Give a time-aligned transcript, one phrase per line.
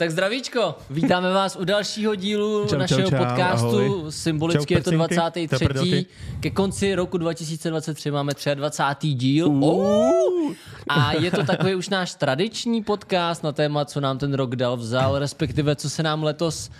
[0.00, 3.66] Tak zdravíčko, vítáme vás u dalšího dílu Čau, našeho čau, čau, podcastu.
[3.66, 4.12] ahoj.
[4.12, 5.48] Symbolicky Čau, je to prcinky, 23.
[5.48, 6.06] to prdelky.
[6.40, 9.08] Ke konci roku 2023 máme 23.
[9.08, 9.48] díl.
[9.48, 10.52] Uh.
[10.88, 14.76] A je to takový už náš tradiční podcast na téma, co nám ten rok dal
[14.76, 16.70] vzal, respektive co se nám letos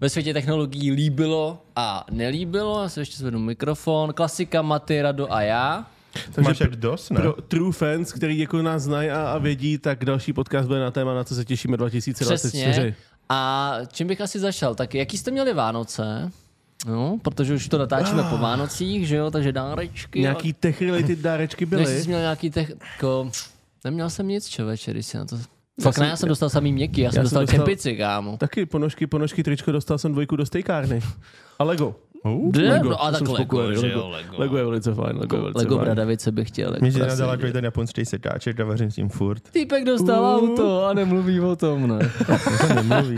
[0.00, 2.82] ve světě technologií líbilo a nelíbilo.
[2.82, 4.12] Já si ještě zvednu mikrofon.
[4.12, 5.86] Klasika Maty, Rado a já.
[6.32, 7.20] Takže Máš dost, ne?
[7.20, 10.90] Pro true fans, který jako nás znají a, a vědí, tak další podcast bude na
[10.90, 12.70] téma, na co se těšíme 2024.
[12.70, 12.94] Přesně.
[13.28, 14.74] A čím bych asi začal?
[14.74, 16.30] Tak jaký jste měli Vánoce?
[16.86, 20.20] No, protože už to natáčíme po Vánocích, že jo, takže dárečky.
[20.20, 22.00] Nějaký tech-related dárečky Než byly?
[22.02, 23.30] jsi měl nějaký tech, jako,
[23.84, 25.38] neměl jsem nic, člověče, když si na to...
[25.82, 28.36] Fakt ne, já jsem dostal samý měkký, já, jsem jsem dostal dostal- čepici, kámo.
[28.36, 31.00] Taky ponožky, ponožky, tričko, dostal jsem dvojku do stejkárny.
[31.58, 31.94] A Lego.
[32.24, 32.68] Uh, Že?
[32.68, 33.86] Lego, No a tak jsem Lego, Lego.
[33.86, 34.34] jo, Lego.
[34.38, 35.84] Lego je velice fajn, Lego je velice Lego fajn.
[35.84, 36.68] Bradavice bych chtěl.
[36.70, 37.52] jako Mě si prase, nadala že?
[37.52, 39.42] ten japonský sekáček a vařím s tím furt.
[39.50, 41.98] Týpek dostal auto a nemluví o tom, ne?
[42.74, 43.16] Nemluví.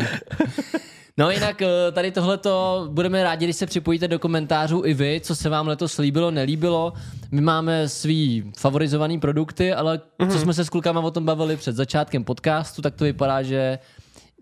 [1.19, 5.35] No jinak eh, tady tohleto budeme rádi, když se připojíte do komentářů i vy, co
[5.35, 6.93] se vám letos líbilo, nelíbilo.
[7.30, 11.77] My máme svý favorizovaný produkty, ale co jsme se s klukama o tom bavili před
[11.77, 13.79] začátkem podcastu, tak to vypadá, že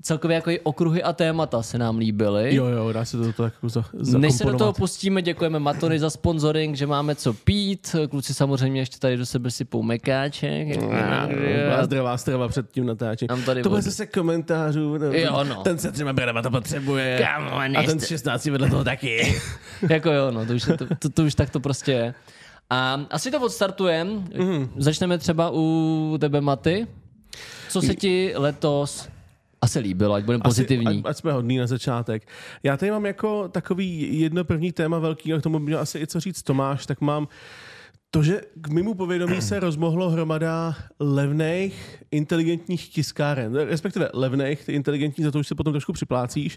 [0.03, 2.55] celkově jako i okruhy a témata se nám líbily.
[2.55, 3.85] Jo, jo, dá se to tak jako za,
[4.19, 7.97] Než se do toho pustíme, děkujeme Matony za sponsoring, že máme co pít.
[8.11, 10.69] Kluci samozřejmě ještě tady do sebe sypou mekáček.
[10.79, 13.45] Byla zdravá strava před tím natáčením.
[13.63, 14.99] To bude zase komentářů.
[15.13, 15.63] Jo, no.
[15.63, 17.19] Ten se třeba bradava to potřebuje.
[17.23, 19.43] Kámo, a ten z 16 vedle toho taky.
[19.91, 22.15] jako jo, no, to už, je to, to, to už tak to prostě je.
[22.71, 24.11] A asi to odstartujeme.
[24.11, 24.71] Mm.
[24.77, 26.87] Začneme třeba u tebe, Maty.
[27.69, 29.09] Co se ti letos
[29.63, 30.99] asi líbilo, ať budeme pozitivní.
[30.99, 32.29] Ať, ať jsme hodný na začátek.
[32.63, 35.99] Já tady mám jako takový jedno první téma velký, a k tomu by měl asi
[35.99, 37.29] i co říct Tomáš, tak mám
[38.15, 43.55] to, že k mému povědomí se rozmohlo hromada levných, inteligentních tiskáren.
[43.55, 46.57] Respektive levných, ty inteligentní, za to už se potom trošku připlácíš,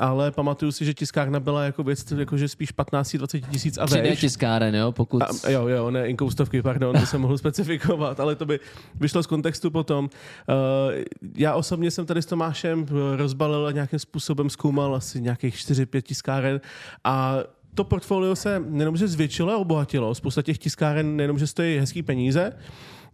[0.00, 4.20] ale pamatuju si, že tiskárna byla jako věc, jakože spíš 15-20 tisíc a 3D vejš.
[4.20, 5.22] tiskáren, jo, pokud...
[5.22, 8.60] A, jo, jo, ne, inkoustovky, pardon, to jsem mohl specifikovat, ale to by
[8.94, 10.04] vyšlo z kontextu potom.
[10.04, 10.94] Uh,
[11.36, 12.86] já osobně jsem tady s Tomášem
[13.16, 16.60] rozbalil a nějakým způsobem zkoumal asi nějakých 4-5 tiskáren
[17.04, 17.38] a
[17.76, 20.14] to portfolio se nejenom, že zvětšilo a obohatilo.
[20.14, 22.52] Spousta těch tiskáren nejenom, že stojí hezký peníze,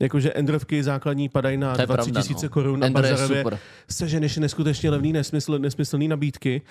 [0.00, 2.50] jakože Endrovky základní padají na To je 20 pravda, tisíce no.
[2.50, 3.44] korun na Bazarově.
[3.90, 6.62] Seženeš neskutečně levný nesmysl, nesmyslný nabídky.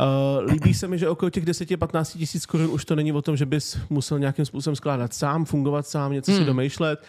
[0.00, 3.36] Uh, líbí se mi, že okolo těch 10-15 tisíc korun už to není o tom,
[3.36, 6.40] že bys musel nějakým způsobem skládat sám, fungovat sám, něco Hmm.
[6.40, 7.02] si domýšlet,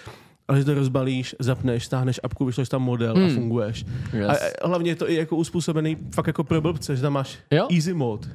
[0.47, 3.25] ale že to rozbalíš, zapneš, stáhneš apku, vyšleš tam model Hmm.
[3.25, 3.85] a funguješ.
[4.13, 4.27] Yes.
[4.27, 7.37] A, a hlavně je to i jako uspůsobený fakt jako pro blbce, že tam máš
[7.51, 7.67] Jo.
[7.71, 8.27] easy mode.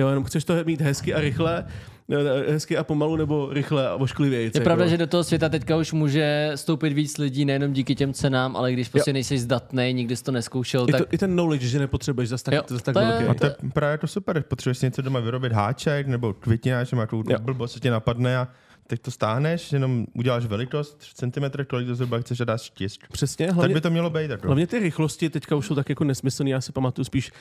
[0.00, 1.64] Jo, jenom chceš to mít hezky a rychle,
[2.12, 4.50] eh, hezky a pomalu nebo rychle a ošklivěji.
[4.54, 8.12] Je pravda, že do toho světa teďka už může stoupit víc lidí, nejenom díky těm
[8.12, 11.32] cenám, ale když prostě nejsi zdatný, nikdy jsi to neskoušel, I, tak to, I ten
[11.32, 13.24] knowledge, že nepotřebuješ zase tak, Jo, zas tak to je- velký.
[13.24, 17.06] A to je právě to super, potřebuješ si něco doma vyrobit háček nebo květináč, má
[17.06, 17.38] tu Jo.
[17.40, 18.48] blbost, co tě napadne a
[18.86, 23.00] teď to stáhneš, jenom uděláš velikost, 3 cm, kolik to zhruba chceš a dáš štisk.
[23.12, 24.30] Přesně, Tak hlavně, by to mělo být.
[24.30, 24.46] Jako.
[24.46, 27.32] Hlavně ty rychlosti teďka už jsou tak jako nesmyslný, já si pamatuju spíš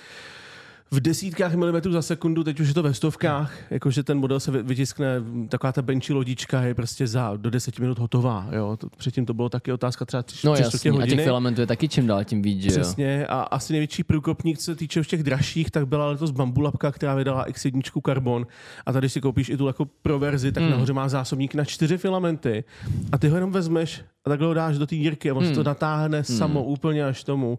[0.91, 4.51] v desítkách milimetrů za sekundu, teď už je to ve stovkách, jakože ten model se
[4.51, 5.07] vy- vytiskne,
[5.49, 8.47] taková ta benchy lodička je prostě za do deseti minut hotová.
[8.51, 8.77] Jo?
[8.77, 11.23] To, předtím to bylo taky otázka třeba tři, no tři jasně, čtvrtě a těch hodiny.
[11.23, 12.75] filamentů je taky čím dál tím víc, že jo.
[12.81, 16.91] Přesně a asi největší průkopník, co se týče už těch dražších, tak byla letos Bambulapka,
[16.91, 18.47] která vydala X1 Carbon
[18.85, 20.71] a tady si koupíš i tu jako pro verzi, tak Hmm.
[20.71, 22.63] nahoře má zásobník na čtyři filamenty
[23.11, 25.53] a ty ho jenom vezmeš a takhle ho dáš do té dírky a on se
[25.53, 27.57] to natáhne samo úplně až tomu.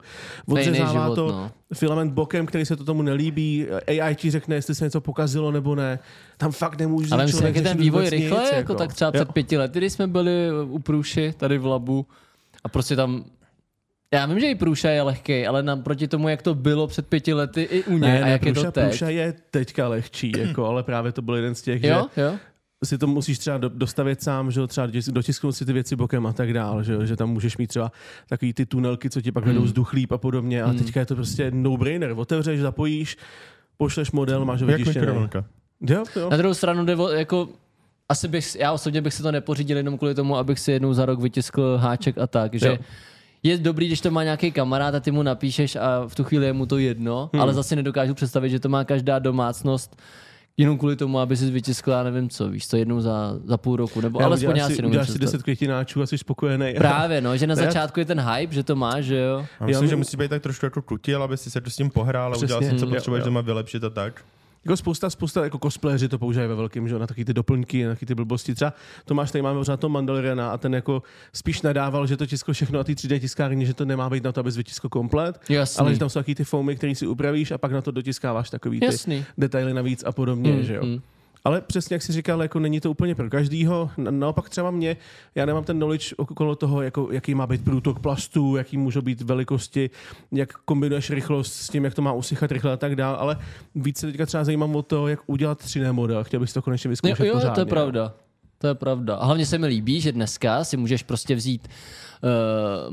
[0.48, 0.58] Hmm.
[0.58, 1.50] Odřezává život, to no.
[1.74, 5.74] filament bokem, který se to tomu nelíbí, AI ti řekne, jestli se něco pokazilo nebo
[5.74, 5.98] ne.
[6.36, 9.12] Tam fakt nemůže Ale myslím, jak je ten vývoj rychle, nic, jako, tak třeba Jo.
[9.12, 12.06] před pěti lety, když jsme byli u Průši tady v Labu
[12.64, 13.24] a prostě tam
[14.14, 17.34] já vím, že i Průša je lehký, ale naproti tomu, jak to bylo před pěti
[17.34, 18.88] lety i u něj Ne, a ne, jak je to teď.
[18.88, 22.34] Pruša je teďka lehčí, jako, ale právě to byl jeden z těch, Jo, že jo.
[22.84, 25.96] Si to musíš třeba do- dostavit sám, že jo, třeba dotisk- dotisknout si ty věci
[25.96, 27.92] bokem a tak dál, že, jo, že tam můžeš mít třeba
[28.28, 29.52] takový ty tunelky, co ti pak Hmm.
[29.54, 33.16] vedou vzduch líp a podobně a teďka je to prostě no-brainer, otevřeš, zapojíš,
[33.76, 35.06] pošleš model, máš ho Jak vytištěný.
[35.80, 36.30] Jo, jo.
[36.30, 37.48] Na druhou stranu jde o, jako
[38.08, 41.06] asi bych, já osobně bych si to nepořídil jenom kvůli tomu, abych si jednou za
[41.06, 42.76] rok vytiskl háček a tak, že Jo.
[43.42, 46.46] je dobrý, když to má nějaký kamarád a ty mu napíšeš a v tu chvíli
[46.46, 47.42] je mu to jedno, hmm.
[47.42, 49.96] ale zase nedokážu představit, že to má každá domácnost
[50.60, 53.76] jenom kvůli tomu, aby si vytiskla, já nevím co, víš, to jednou za, za půl
[53.76, 55.20] roku, nebo Já alespoň já si, uděláš si představit.
[55.32, 56.74] 10 květináčů a jsi spokojený.
[56.78, 57.62] Právě, no, že na Ne?
[57.62, 59.46] začátku je ten hype, že to má, že jo.
[59.60, 61.70] A myslím, Já že mu- musí být tak trošku jako kutil, aby si se to
[61.70, 64.22] s tím pohrál a udělal si, co Mm, potřebuješ doma vylepšit a tak.
[64.64, 67.90] Jako spousta, spousta jako cosplayeri to používají ve velkém, že na taky ty doplňky, na
[67.90, 68.54] taky ty blbosti.
[68.54, 68.72] Třeba
[69.04, 71.02] Tomáš tady máme pořád to Mandaloriana a ten jako
[71.32, 74.32] spíš nadával, že to tisklo všechno na ty 3D tiskárně, že to nemá být na
[74.32, 75.80] to, abys vytiskl komplet, Jasný.
[75.80, 78.50] ale že tam jsou taky ty foamy, které si upravíš a pak na to dotiskáváš
[78.50, 79.24] takový ty Jasný.
[79.38, 80.84] detaily navíc a podobně, Mm, že jo.
[80.84, 81.00] mm.
[81.44, 83.90] Ale přesně jak jsi říkal, jako není to úplně pro každýho.
[83.96, 84.96] Na- Naopak třeba mě,
[85.34, 89.20] já nemám ten knowledge okolo toho, jako, jaký má být průtok plastů, jaký můžou být
[89.22, 89.90] velikosti,
[90.32, 93.36] jak kombinuješ rychlost s tím, jak to má usychat rychle a tak dál, ale
[93.74, 96.24] víc se teďka třeba zajímám o to, jak udělat 3D model.
[96.24, 97.54] Chtěl bych to konečně Jo, vyzkoušet jo pořádně.
[97.54, 98.12] to je pravda.
[98.58, 99.16] To je pravda.
[99.16, 101.68] A hlavně se mi líbí, že dneska si můžeš prostě vzít
[102.22, 102.30] uh,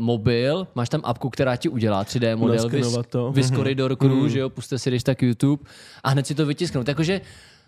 [0.02, 3.32] mobil, máš tam apku, která ti udělá 3D model, Naskenovat to.
[3.32, 4.30] vys Corridor Crew, Mhm.
[4.30, 5.64] že jo, puste si když tak YouTube
[6.04, 6.88] a hned si to vytisknout.
[6.88, 7.22] Jakože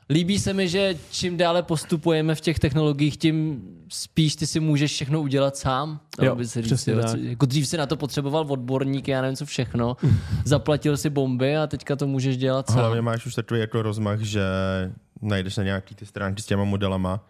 [0.09, 4.91] líbí se mi, že čím dále postupujeme v těch technologiích, tím spíš ty si můžeš
[4.91, 5.99] všechno udělat sám.
[6.21, 9.35] Jo, aby se říct, jo, co- jako dřív si na to potřeboval odborník, já nevím
[9.37, 9.97] co všechno,
[10.45, 12.77] zaplatil si bomby a teďka to můžeš dělat sám.
[12.79, 14.41] Hlavně máš už takový jako rozmach, že
[15.21, 17.25] najdeš na nějaký ty stránky s těma modelama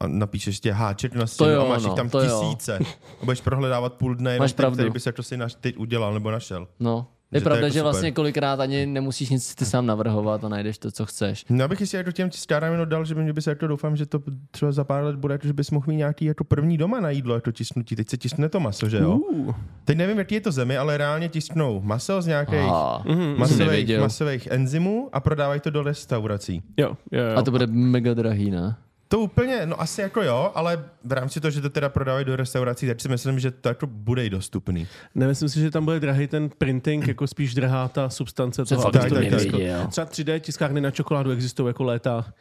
[0.00, 2.40] a napíšeš tě háček na stěnu a máš no, jich tam to jo.
[2.42, 2.78] tisíce.
[3.22, 4.76] A budeš prohledávat půl dne, jenom Máš ty, pravdu.
[4.76, 6.68] který bys jako si naš, teď udělal nebo našel.
[6.80, 7.06] No.
[7.32, 7.92] Je Že to je pravda, jako že super.
[7.92, 11.44] vlastně kolikrát ani nemusíš nic ty sám navrhovat a najdeš to, co chceš.
[11.50, 13.96] No abych si jako těm stárám jenom dal, že by mě by se jako doufám,
[13.96, 16.78] že to třeba za pár let bude, jako, že bys mohl mít nějaký jako první
[16.78, 17.96] doma na jídlo, jako tisknutí.
[17.96, 19.14] Teď se tiskne to maso, že jo?
[19.16, 22.70] Uh, Teď nevím, jaký je to zemi, ale reálně tisknou maso z nějakých
[23.04, 26.62] mhm, masových, masových enzymů a prodávají to do restaurací.
[26.76, 27.36] jo, jo, jo.
[27.38, 28.76] A to bude mega drahý, ne?
[29.12, 32.36] To úplně, no asi jako jo, ale v rámci toho, že to teda prodávají do
[32.36, 34.86] restaurací, tak si myslím, že to jako bude i dostupný.
[35.14, 38.90] Nemyslím si, že tam bude drahý ten printing, jako spíš drahá ta substance Co toho.
[38.90, 39.30] tak, to tak, tak.
[39.30, 39.86] nevěděl.
[39.86, 42.32] Třeba 3D tiskárny na čokoládu existují jako léta.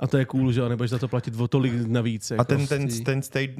[0.00, 2.30] A to je cool, že jo, nebudeš za to platit o tolik navíc.
[2.30, 2.40] Jako.
[2.40, 3.50] A ten, ten, ten state,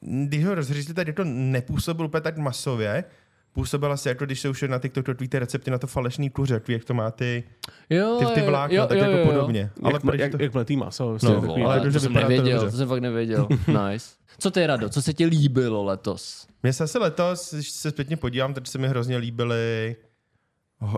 [0.00, 3.04] když ho rozřízli, tak to nepůsobil úplně tak masově,
[3.54, 6.84] působil asi jako když se už na TikToku ty recepty na to falešný kuře, jak
[6.84, 7.44] to má ty,
[7.90, 9.26] Jo, ty, ty vlákna, jo, tak jo, jako jo.
[9.26, 9.70] podobně.
[9.82, 10.42] Ale jak, proč jak, to...
[10.42, 11.04] jak mletý maso.
[11.04, 12.70] No, Vlastně, takový, ale ale to, to, jsem to nevěděl, dobře.
[12.70, 13.48] to jsem fakt nevěděl.
[13.90, 14.06] nice.
[14.38, 16.46] Co ty, Rado, co se ti líbilo letos?
[16.62, 19.96] Mně se asi letos, když se zpětně podívám, tak se mi hrozně líbily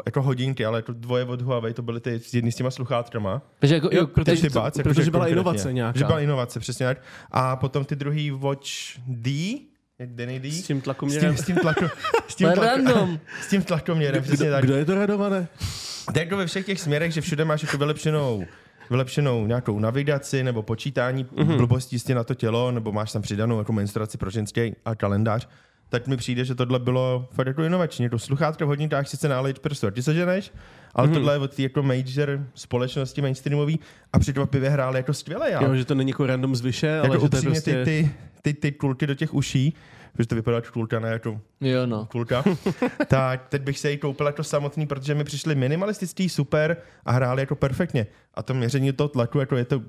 [0.07, 3.43] jako hodinky, ale jako dvoje od Huawei, to byly ty jedny s těma sluchátkama.
[3.59, 5.33] Takže jako, Jo, protože ty to- bác, protože jakože byla konkrétně.
[5.41, 5.99] inovace nějaká.
[5.99, 6.99] Že byla inovace, přesně tak.
[7.31, 8.69] A potom ty druhý Watch
[9.07, 9.59] D,
[9.99, 11.35] jak Denny D, S tím s tlakoměrem.
[11.35, 11.85] tím, s tím, tlako,
[12.29, 13.19] s to tím, je tlako, random.
[13.43, 14.65] s tím tlakoměrem, přesně Kdo, tak.
[14.65, 15.49] kdo je to radované?
[16.13, 18.47] To jako ve všech těch směrech, že všude máš jako vylepšenou
[18.91, 21.49] vylepšenou nějakou navigaci nebo počítání Mhm.
[21.49, 21.57] mm-hmm.
[21.57, 25.49] blbostí na to tělo, nebo máš tam přidanou jako menstruaci pro ženský a kalendář,
[25.89, 28.09] tak mi přijde, že tohle bylo fakt jako inovační.
[28.09, 30.53] To sluchátka v hodinách sice nálejt prstu, a ty se ženeš,
[30.95, 31.13] ale mm-hmm.
[31.13, 33.81] tohle je od té jako major společnosti mainstreamový
[34.13, 35.51] a překvapivě hráli jako skvěle.
[35.51, 35.63] Já.
[35.63, 37.85] Jo, že to není jako random zvyše, ale jako že to je upřímně prostě...
[37.85, 38.11] ty,
[38.43, 39.75] ty, ty, ty kulky do těch uší,
[40.13, 42.07] protože to vypadá jako kulka, ne jako Jo, no.
[42.07, 42.45] kulka,
[43.09, 47.43] tak teď bych se jí koupil jako samotný, protože mi přišly minimalistický, super a hráli
[47.43, 48.07] jako perfektně.
[48.35, 49.83] A to měření toho tlaku, jako je to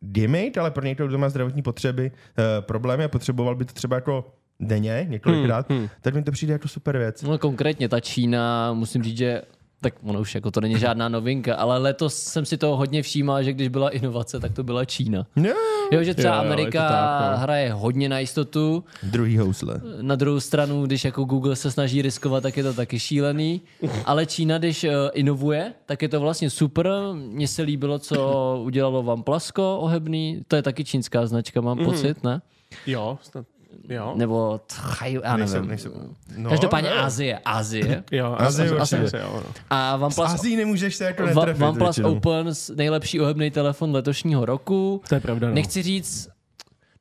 [0.00, 3.96] gimmick, ale pro někoho, kdo má zdravotní potřeby, eh, problémy a potřeboval by to třeba
[3.96, 5.88] jako denně, několikrát, Hmm, hmm.
[6.00, 7.22] tak mi to přijde jako super věc.
[7.22, 9.42] No konkrétně ta Čína, musím říct, že
[9.80, 13.42] tak ono už jako to není žádná novinka, ale letos jsem si toho hodně všímal,
[13.42, 15.26] že když byla inovace, tak to byla Čína.
[15.36, 15.50] No.
[15.92, 17.38] Jo, že třeba Jo, Amerika tak, no.
[17.42, 19.80] hraje hodně na jistotu, Druhý housle.
[20.00, 23.60] na druhou stranu, když jako Google se snaží riskovat, tak je to taky šílený.
[24.04, 26.88] Ale Čína, když uh, inovuje, tak je to vlastně super.
[27.14, 30.42] Mně se líbilo, co udělalo OnePlusko ohebný.
[30.48, 31.86] To je taky čínská značka, mám Mhm.
[31.86, 32.42] pocit, ne?
[32.86, 33.46] Jo, snad,
[33.88, 34.12] jo.
[34.16, 35.68] Nebo tchaj, já Nejsem, nevím.
[35.68, 35.92] nejsem.
[36.36, 36.96] No, Každopádně ne.
[36.96, 38.04] Azie, Azie.
[38.12, 38.96] Jo, Azie určitě.
[39.04, 39.52] asi, jo, no.
[39.70, 41.62] A Z OnePlus, Azii nemůžeš se jako netrefit.
[41.62, 42.16] OnePlus většinou.
[42.16, 45.02] Open, s- nejlepší ohebný telefon letošního roku.
[45.08, 45.54] To je pravda, no.
[45.54, 46.28] Nechci říct,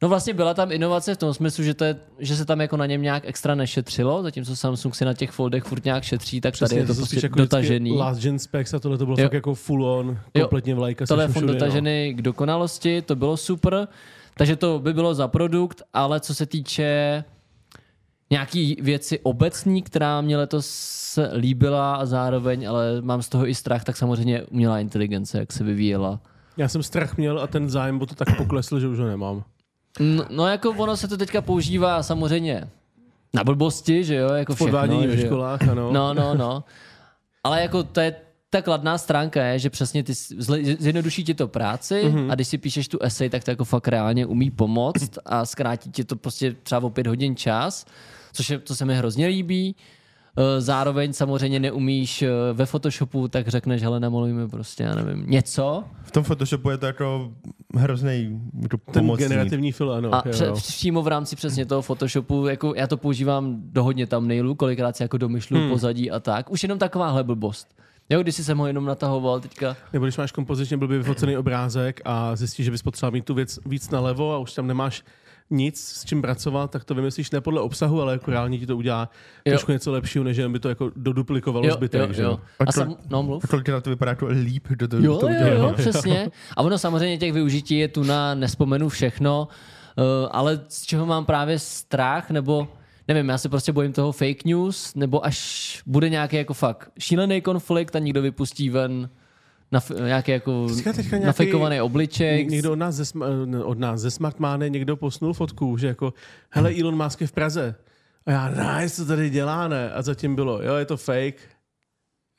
[0.02, 2.78] no vlastně byla tam inovace v tom smyslu, že, to je, že se tam jako
[2.78, 6.58] na něm nějak extra nešetřilo, zatímco Samsung si na těch foldech furt nějak šetří, tak
[6.58, 7.98] tady je to jsou prostě spíš jako dotažený.
[7.98, 9.26] Last gen specs a tohle to bylo Jo.
[9.26, 11.06] fakt jako full on, kompletně vlajka.
[11.06, 11.54] Telefon všude, no.
[11.54, 13.88] dotažený k dokonalosti, to bylo super.
[14.38, 17.24] Takže to by bylo za produkt, ale co se týče
[18.30, 23.84] nějaký věci obecní, která mě letos líbila a zároveň, ale mám z toho i strach,
[23.84, 26.20] tak samozřejmě umělá inteligence, jak se vyvíjela.
[26.58, 29.44] Já jsem strach měl a ten zájem o to tak poklesl, že už ho nemám.
[30.00, 32.70] No, no jako ono se to teďka používá samozřejmě
[33.34, 34.68] na blbosti, že jo, jako všechno.
[34.68, 35.92] Podvádění ve školách, ano.
[35.92, 36.64] No, no, no.
[37.44, 38.16] Ale jako to je
[38.54, 40.14] ta kladná stránka je, že přesně ty
[40.80, 42.16] zjednoduší ti to práci Mhm.
[42.18, 42.32] mm-hmm.
[42.32, 45.92] a když si píšeš tu esej, tak to jako fakt reálně umí pomoct a zkrátí
[45.92, 47.86] ti to prostě třeba o pět hodin čas,
[48.34, 49.76] což je, co se mi hrozně líbí.
[50.38, 55.24] Eh, Zároveň samozřejmě neumíš eh, ve Photoshopu, tak řekneš, hele, namaluj mi prostě, já nevím,
[55.28, 55.84] něco.
[56.04, 57.32] V tom Photoshopu je to jako
[57.76, 59.26] hrozný jako ten pomocný.
[59.26, 60.14] generativní film, ano.
[60.16, 60.54] A jo, pře- jo.
[60.54, 65.04] přímo v rámci přesně toho Photoshopu, jako já to používám do hodně thumbnailů, kolikrát si
[65.04, 65.70] jako domyšlu hmm.
[65.70, 66.52] pozadí a tak.
[66.52, 67.76] Už jenom takováhle blbost.
[68.10, 69.76] Jo, když jsem ho jenom natahoval teďka.
[69.94, 73.60] Nebo když máš kompozičně blbě vyfocený obrázek a zjistíš, že bys potřeboval mít tu věc
[73.66, 75.04] víc nalevo a už tam nemáš
[75.50, 78.78] nic s čím pracovat, tak to vymyslíš ne podle obsahu, ale jako reálně ti to
[78.78, 79.10] udělá
[79.46, 79.52] Jo.
[79.52, 82.02] trošku něco lepšího, než jen by to jako doduplikovalo Jo, zbytek.
[82.08, 82.40] jo, že jo.
[82.60, 83.46] A A to- sam, no, mluv.
[83.50, 86.32] Kolik na to vypadá jako líp, kdo to, Jo, to jo, jo, přesně.
[86.58, 89.48] A ono samozřejmě těch využití je tu na, nespomenu všechno,
[89.98, 92.68] uh, ale z čeho mám právě strach, nebo
[93.08, 97.42] nevím, já se prostě bojím toho fake news, nebo až bude nějaký jako fakt šílený
[97.42, 99.10] konflikt a někdo vypustí ven
[99.72, 102.46] na nějaký jako Teďka- nějaký- nafejkovaný obličej.
[102.46, 103.04] Někdo od nás, ze,
[103.46, 106.14] ne, od nás ze Smartmáne někdo posnul fotku, že jako,
[106.50, 107.76] hele, Elon Musk je v Praze.
[108.26, 109.92] A já, nice, co tady dělá, ne?
[109.92, 111.36] A zatím bylo, jo, je to fake.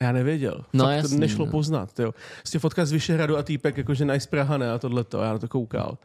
[0.03, 0.65] Já nevěděl.
[0.73, 1.51] No, Fakt jasný, to nešlo no.
[1.53, 2.01] poznat.
[2.01, 2.15] Jo.
[2.39, 4.71] Prostě fotka z Vyšehradu a týpek, jakože nice Praha, ne?
[4.73, 5.21] A tohleto.
[5.21, 5.99] A já na to koukal.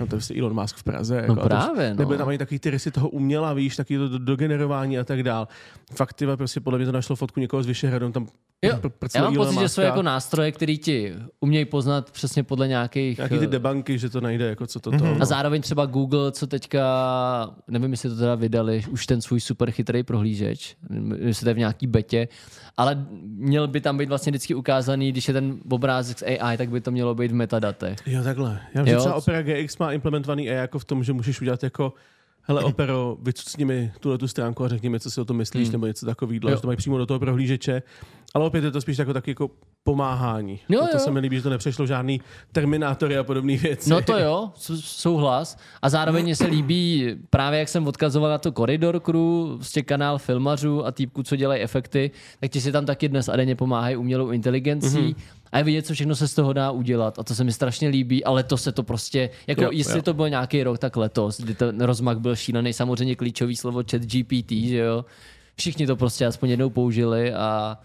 [0.00, 1.16] No to je prostě Elon Musk v Praze.
[1.16, 1.96] Jako, No a to právě, no.
[1.96, 5.22] Nebyly tam ani takový ty rysy toho uměla, víš, taky to do- dogenerování a tak
[5.22, 5.48] dál.
[5.94, 8.26] Fakt, ty vole, prostě podle mě to našlo fotku někoho z Vyšehradu, tam
[8.64, 8.80] Jo,
[9.14, 13.18] já mám pocit, že jsou jako nástroje, které ti umějí poznat přesně podle nějakých...
[13.18, 15.16] Nějaký ty eh, debanky, že to najde, jako co to to.
[15.20, 16.84] A zároveň třeba Google, co teďka,
[17.68, 20.76] nevím, jestli to teda vydali, už ten svůj super chytrý prohlížeč,
[21.16, 22.28] jestli to je v nějaký betě,
[22.76, 26.70] ale měl by tam být vlastně vždycky ukázaný, když je ten obrázek z AI, tak
[26.70, 27.98] by to mělo být v metadatech.
[28.06, 28.60] Jo, takhle.
[28.74, 31.62] Já vím, že třeba Opera GX má implementovaný AI jako v tom, že můžeš udělat
[31.62, 31.92] jako
[32.42, 35.62] hele Opero, vycucni mi tuhle tu stránku a řekni mi, co si o tom myslíš,
[35.68, 35.72] Hmm.
[35.72, 37.82] nebo něco takového, že to mají přímo do toho prohlížeče.
[38.34, 39.50] Ale opět je to spíš jako, taky jako
[39.84, 40.60] pomáhání.
[40.68, 40.98] Jo, a to jo.
[40.98, 42.20] se mi líbí, že to nepřešlo žádný
[42.52, 43.90] terminátory a podobné věci.
[43.90, 45.56] No to jo, sou- souhlas.
[45.82, 50.18] A zároveň mně se líbí právě, jak jsem odkazoval na to Corridor Crew, prostě kanál
[50.18, 53.96] filmařů a týpků, co dělají efekty, tak ti si tam taky dnes a denně pomáhají
[53.96, 54.98] umělou inteligencí.
[54.98, 55.06] Mhm.
[55.06, 55.41] Mm-hmm.
[55.52, 57.18] A je vidět, co všechno se z toho dá udělat.
[57.18, 60.02] A to se mi strašně líbí, ale to se to prostě, jako Jo, jestli jo.
[60.02, 64.02] to byl nějaký rok, tak letos, kdy ten rozmach byl šílený, samozřejmě klíčový slovo chat
[64.02, 65.04] GPT, že jo.
[65.56, 67.78] Všichni to prostě aspoň jednou použili a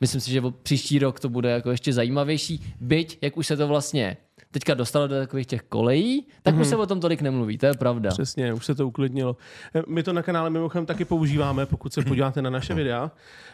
[0.00, 2.74] myslím si, že příští rok to bude jako ještě zajímavější.
[2.80, 4.16] Byť, jak už se to vlastně
[4.54, 6.60] teďka dostalo do takových těch kolejí, tak mm-hmm.
[6.60, 8.10] už se o tom tolik nemluví, to je pravda.
[8.10, 9.36] Přesně, už se to uklidnilo.
[9.74, 13.10] Eh, My to na kanále mimochodem taky používáme, pokud se podíváte na naše videa,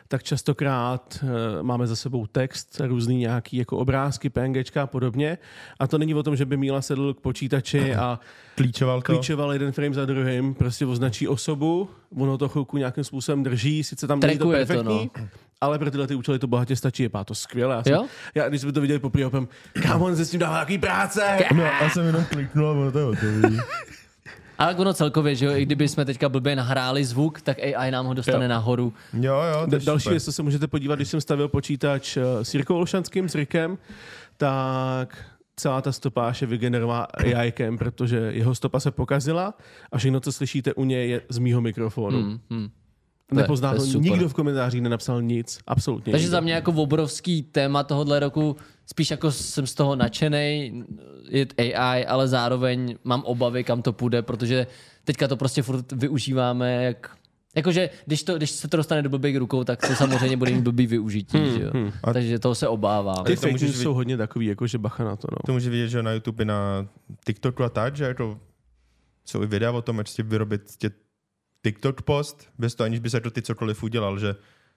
[0.08, 1.28] tak častokrát uh,
[1.62, 5.38] máme za sebou text, různý nějaký jako obrázky, PNGčka a podobně.
[5.78, 8.20] A to není o tom, že by Míla sedl k počítači a
[8.54, 9.12] Klíčoval to.
[9.12, 14.06] klíčoval jeden frame za druhým, prostě označí osobu, ono to chvilku nějakým způsobem drží, sice
[14.06, 15.10] tam není to Trackuje to, perfektní,
[15.60, 17.74] ale pro tyhle ty účely to bohatě stačí, je pá, to skvěle.
[17.74, 18.06] Já, jsem, Jo?
[18.34, 19.44] já když jsme to viděli poprvé, opět,
[19.82, 21.38] kam on se s tím dává jaký práce?
[21.54, 23.58] No, já jsem jenom kliknul a ono to je hotový.
[24.58, 28.06] Ale ono celkově, že jo, i kdyby jsme teďka blbě nahráli zvuk, tak AI nám
[28.06, 28.48] ho dostane Jo.
[28.48, 28.92] nahoru.
[29.12, 30.12] Jo, jo, to další super.
[30.12, 33.78] věc, co se můžete podívat, když jsem stavil počítač eh, s Jirkou Olšanským, s Rikem,
[34.36, 35.24] tak
[35.56, 39.54] celá ta stopáž je vygenerová AIkem, protože jeho stopa se pokazila
[39.92, 42.22] a všechno, co slyšíte u něj, je z mýho mikrofonu.
[42.22, 42.40] Hmm.
[42.50, 42.68] Hmm,
[43.32, 46.36] Nepozná to to, nikdo v komentářích nenapsal nic, absolutně Takže nikdo.
[46.36, 48.56] za mě jako obrovský téma tohohle roku,
[48.86, 50.72] spíš jako jsem z toho nadšený,
[51.30, 54.66] je AI, ale zároveň mám obavy, kam to půjde, protože
[55.04, 57.10] teďka to prostě furt využíváme jak
[57.56, 60.62] Jakože, když, to, když se to dostane do blbých rukou, tak to samozřejmě bude mít
[60.62, 61.70] blbý využití, že jo?
[62.02, 63.24] A- Takže toho se obávám.
[63.24, 65.26] Ty to fake můžeš news jsou hodně takový, jako že bacha na to.
[65.30, 65.36] No.
[65.46, 66.86] To může vidět, že na YouTube i na
[67.26, 68.38] TikToku a tak, že jako
[69.24, 70.90] jsou i videa o tom, jak si vyrobit tě
[71.62, 74.34] TikTok post, bez toho, aniž by se to ty cokoliv udělal, že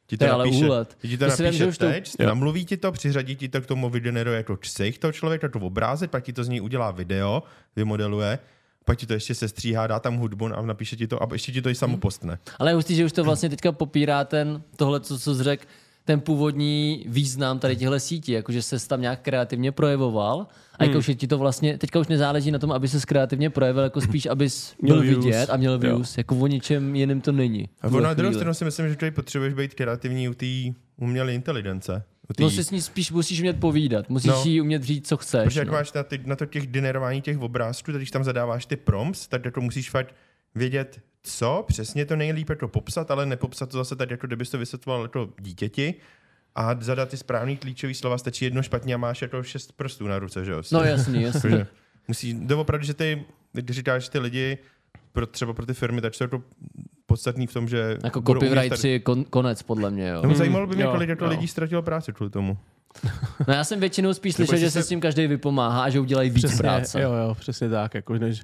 [0.08, 0.98] ti to To napíše, úlet.
[1.02, 2.28] ti to To napíše že už to- text, Jo.
[2.28, 6.10] namluví ti to, přiřadí ti to k tomu, vygeneruje jako ksejch toho člověka, to obrázek,
[6.12, 7.44] pak ti to z něj udělá video,
[7.76, 8.40] vymodeluje,
[8.86, 11.62] pak ti to ještě sestříhá, dá tam hudbu a napíše ti to a ještě ti
[11.62, 11.76] to i Hmm.
[11.76, 12.40] samo postne.
[12.60, 15.66] Ale je hustý, že už to vlastně teďka popírá ten, tohle, co, co jsi řekl,
[16.06, 20.48] ten původní význam tady těchto sítí, jakože se tam nějak kreativně projevoval
[20.80, 23.50] a jako už je ti to vlastně, teďka už nezáleží na tom, aby se kreativně
[23.50, 25.26] projevil, jako spíš, abys Měl byl views.
[25.26, 25.78] vidět a měl Jo.
[25.80, 27.70] views, jako o ničem jiném to není.
[27.82, 30.46] A na druhou stranu si myslím, že tady potřebuješ být kreativní u té
[30.98, 32.04] umělé inteligence.
[32.36, 34.44] Tý, No si s ní spíš musíš umět povídat, musíš No.
[34.46, 35.44] jí umět říct, co chceš.
[35.44, 35.74] Protože jak no.
[35.74, 39.46] máš na, ty, na to těch generování těch obrázků, když tam zadáváš ty prompts, tak
[39.46, 40.16] jako musíš fakt
[40.56, 44.58] vědět, co přesně to nejlíp jako popsat, ale nepopsat to zase tak, jako kdybys to
[44.58, 45.94] vysvětloval jako dítěti
[46.56, 50.20] a zadat ty správný klíčový slova, stačí jedno špatně a máš jako šest prstů na
[50.20, 50.62] ruce, že jo?
[50.72, 51.66] No jasný, jasný.
[52.08, 54.58] Musí, opravdu, že ty, když říkáš, že ty lidi,
[55.12, 56.44] pro, třeba pro ty firmy, tak jsou jako
[57.06, 60.10] podstatný v tom, že Jako copywriteri je kon, konec, podle mě.
[60.10, 60.22] Jo.
[60.26, 62.58] No, zajímalo by mě, Jo, kolik jako lidí ztratilo práci kvůli tomu.
[63.48, 66.30] No já jsem většinou spíš slyšel, že se s tím každý vypomáhá a že udělají
[66.30, 67.02] víc Přesně, práce.
[67.02, 67.94] Jo, jo, přesně tak.
[67.94, 68.44] Jako, než,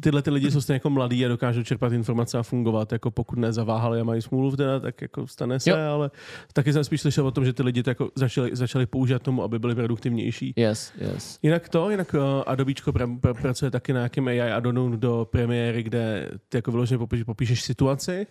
[0.00, 2.92] tyhle ty lidi jsou stejně jako mladí a dokážou čerpat informace a fungovat.
[2.92, 5.76] Jako pokud nezaváhali a mají smůlu teda, tak jako stane se, Jo.
[5.76, 6.10] ale
[6.52, 9.42] taky jsem spíš slyšel o tom, že ty lidi to jako začali, začali používat tomu,
[9.42, 10.54] aby byli produktivnější.
[10.56, 11.38] Yes, yes.
[11.42, 15.82] Jinak to, jinak uh, Adobíčko pra, pra, pracuje taky na nějakém AI addonu do premiéry,
[15.82, 18.26] kde ty jako vyloženě popíš, popíšeš situaci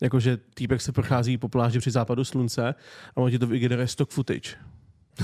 [0.00, 2.74] Jakože týpek se prochází po pláži při západu slunce
[3.16, 4.50] a on ti to vygeneruje stock footage.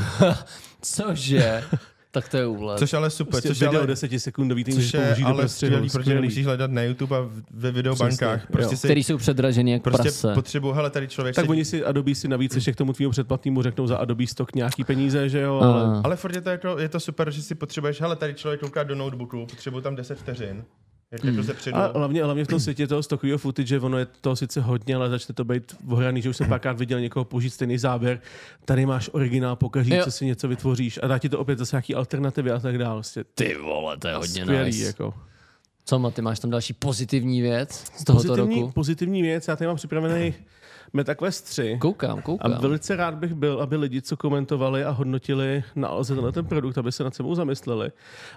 [0.81, 1.65] Cože?
[2.11, 2.79] tak to je úlet.
[2.79, 5.71] Což ale super, Prostě což video ale, 10 sekundový, ty což je ale prostředí.
[5.73, 8.39] skvělý, protože nemusíš hledat na YouTube a ve videobankách.
[8.41, 8.79] Přesně, Prostě jo.
[8.79, 10.35] si, Který jsou předražený jak prostě prase.
[10.35, 13.11] potřebuji, hele, tady člověk Tak si oni si Adobe si navíc ještě k tomu tvýmu
[13.11, 15.85] předplatnému řeknou za Adobe stock nějaký peníze, že jo, ale...
[15.85, 16.01] A.
[16.05, 18.83] Ale furt je to, jako, je to super, že si potřebuješ, hele, tady člověk kouká
[18.83, 20.65] do notebooku, potřebuji tam 10 vteřin.
[21.15, 21.77] Jak jako se předu.
[21.77, 25.11] A hlavně, hlavně v tom světě toho stokového footage, ono je to sice hodně, ale
[25.11, 28.21] začne to být ohraný, že už jsem párkrát viděl někoho použít stejný záběr.
[28.65, 31.95] Tady máš originál, pokaží, co si něco vytvoříš a dá ti to opět zase nějaký
[31.95, 32.97] alternativy a tak dále.
[32.97, 34.85] Prostě Ty vole, to je hodně skvělý, nice.
[34.85, 35.15] jako.
[35.85, 38.73] Co, Maty, máš tam další pozitivní věc z tohoto Pozitivní, roku?
[38.73, 40.35] pozitivní věc, já tady mám připravený
[40.93, 41.79] MetaQuest 3.
[41.81, 42.59] Koukám, A koukám.
[42.61, 46.93] velice rád bych byl, aby lidi, co komentovali a hodnotili na tenhle ten produkt, aby
[46.93, 47.91] se nad sebou zamysleli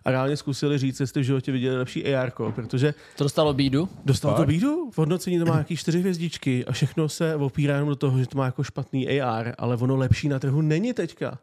[0.05, 3.89] a reálně zkusili říct, jestli v životě viděli lepší AR, protože To dostalo bídu?
[4.05, 4.39] Dostal Fakt?
[4.41, 4.89] to bídu?
[4.91, 8.27] V hodnocení to má nějaký čtyři hvězdičky a všechno se opírá jenom do toho, že
[8.27, 11.39] to má jako špatný AR, ale ono lepší na trhu není teďka.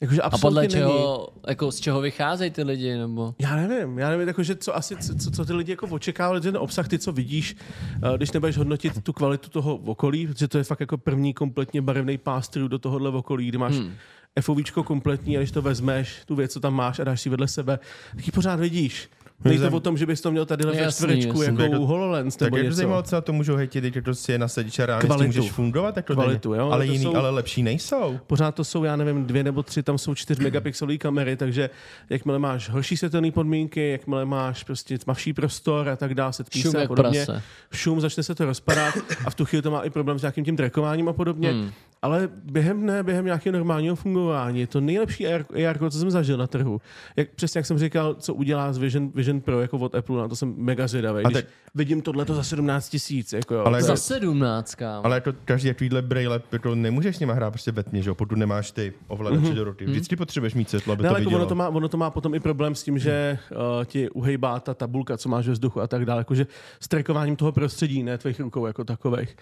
[0.00, 0.72] Jakože A podle není.
[0.72, 3.34] čeho, jako z čeho vycházejí ty lidi, nebo?
[3.38, 6.88] Já nevím, já nevím, jakože co asi, co, co ty lidi jako očekávali, ten obsah,
[6.88, 7.56] ty co vidíš,
[8.02, 11.82] eh, když nebudeš hodnotit tu kvalitu toho okolí, protože to je fakt jako první kompletně
[11.82, 13.94] barevný pástru do tohohle okolí, kdy máš hmm.
[14.40, 17.48] FOVčko kompletní a když to vezmeš, tu věc, co tam máš a dáš si vedle
[17.48, 17.78] sebe,
[18.16, 19.08] tak ji pořád vidíš.
[19.44, 21.86] Není to o tom, že bys to měl tady ve čtverečku, jako Tak u to-
[21.86, 22.76] HoloLens Tak nebo jak to něco.
[22.76, 25.26] zajímalo, co na to můžou hejtit, když to si je na sediče reálně Kvalitu.
[25.26, 28.18] můžeš fungovat, tak to Kvalitu, jo, ale to jiný, jsou- ale lepší nejsou.
[28.26, 31.70] Pořád to jsou, já nevím, dvě nebo tři, tam jsou čtyř megapixelové kamery, takže
[32.10, 36.42] jakmile máš horší světelné podmínky, jakmile máš prostě tmavší prostor a tak dále, se
[36.76, 37.42] a jak podobně, prase.
[37.72, 40.44] šum, začne se to rozpadat a v tu chvíli to má i problém s nějakým
[40.44, 41.50] tím trackováním a podobně.
[41.50, 41.70] Hmm.
[42.02, 46.36] Ale během dne, během nějakého normálního fungování, je to nejlepší AR, AR, co jsem zažil
[46.36, 46.80] na trhu.
[47.16, 50.28] Jak, přesně jak jsem říkal, co udělá z Vision, Vision Pro jako od Apple, na
[50.28, 51.18] to jsem mega zvědavý.
[51.24, 53.32] A Když teď- vidím tohle za 17 tisíc.
[53.32, 53.62] Jako jo.
[53.64, 55.06] Ale- To- Za sedmnáct, kámo.
[55.06, 58.14] Ale jako každý takovýhle braille, jako nemůžeš s nima hrát prostě ve tmě, že jo,
[58.14, 59.84] pokud nemáš ty ovladače do ruky.
[59.84, 61.40] Vždycky potřebuješ mít světlo, aby Ne, to ale jako vidělo.
[61.42, 64.60] ono, to má, ono to má potom i problém s tím, že uh, ti uhejbá
[64.60, 66.46] ta tabulka, co máš ve vzduchu a tak dále, jakože
[66.80, 66.88] s
[67.36, 69.36] toho prostředí, ne tvých rukou jako takových.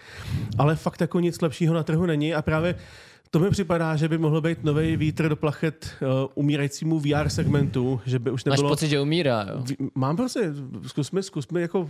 [0.57, 2.75] Ale fakt jako nic lepšího na trhu není a právě
[3.35, 8.01] to mi připadá, že by mohl být nový vítr do plachet uh, umírajícímu VR segmentu,
[8.05, 8.69] že by už Máš nebylo...
[8.69, 9.63] pocit, že umírá, jo?
[9.95, 10.53] Mám prostě,
[10.87, 11.89] zkusme, zkusme jako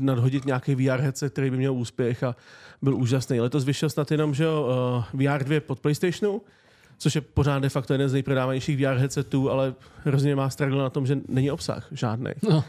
[0.00, 2.36] nadhodit nějaký VR headset, který by měl úspěch a
[2.82, 3.40] byl úžasný.
[3.40, 6.42] Letos vyšel snad jenom, že uh, VR 2 pod PlayStationu,
[6.98, 10.90] což je pořád de facto jeden z nejprodávanějších VR headsetů, ale hrozně má struggle na
[10.90, 12.30] tom, že není obsah žádný.
[12.48, 12.64] No.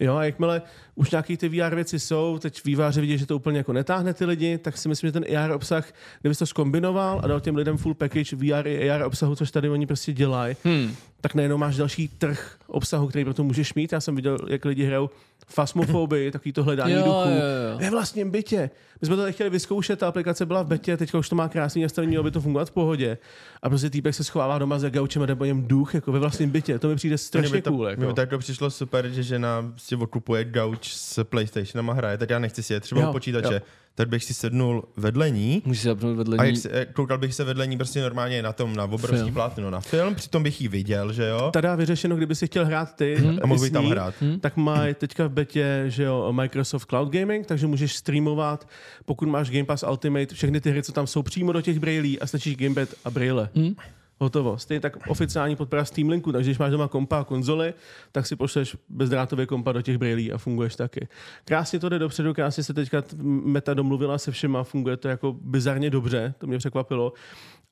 [0.00, 0.62] Jo, a jakmile
[0.94, 4.24] už nějaký ty VR věci jsou, teď výváři vidí, že to úplně jako netáhne ty
[4.24, 7.76] lidi, tak si myslím, že ten AR obsah, kdybys to skombinoval a dal těm lidem
[7.76, 10.94] full package VR i AR obsahu, což tady oni prostě dělají, Hmm.
[11.20, 13.92] Tak najednou máš další trh obsahu, který pro to můžeš mít.
[13.92, 15.10] Já jsem viděl, jak lidi hrajou
[15.48, 17.28] fasmofobii, takový to hledání Jo, duchů.
[17.28, 17.78] jo, jo.
[17.78, 18.70] Ve vlastním bytě.
[19.00, 21.48] My jsme to teď chtěli vyzkoušet, ta aplikace byla v betě, teďka už to má
[21.48, 23.18] krásný nastavení, mělo by to fungovat v pohodě.
[23.62, 26.50] A prostě týpek se schovává doma za gaučem a po něm duch, jako ve vlastním
[26.50, 26.78] bytě.
[26.78, 27.86] To mi přijde strašně by to, cool.
[27.88, 28.06] Jako.
[28.06, 32.30] by to jako přišlo super, že žena si odkupuje gauč s PlayStationem a hraje, tak
[32.30, 33.60] já nechci si je třeba Jo, u počítače, jo.
[33.98, 36.50] Tak bych si sednul vedle ní Můžeš se zapnout vedle a ní.
[36.50, 39.32] jak se, eh, koukal bych se vedle ní prostě normálně na tom, na obrovský Film.
[39.34, 41.50] plátno, na film, přitom bych ji viděl, že jo?
[41.52, 44.14] Tady vyřešeno, kdyby si chtěl hrát ty A mohl s tam hrát.
[44.40, 48.68] tak má teďka v betě, že jo, Microsoft Cloud Gaming, takže můžeš streamovat,
[49.04, 52.20] pokud máš Game Pass Ultimate, všechny ty hry, co tam jsou přímo do těch brailí
[52.20, 53.48] a stačíš Gamepad a braille.
[53.54, 53.74] Hmm.
[54.20, 54.58] Hotovo.
[54.58, 57.74] Stejně tak oficiální podpora Steam Linku, takže když máš doma kompa a konzoli,
[58.12, 61.08] tak si pošleš bezdrátově kompa do těch brailí a funguješ taky.
[61.44, 65.90] Krásně to jde dopředu, krásně se teďka Meta domluvila se všema, funguje to jako bizarně
[65.90, 67.12] dobře, to mě překvapilo.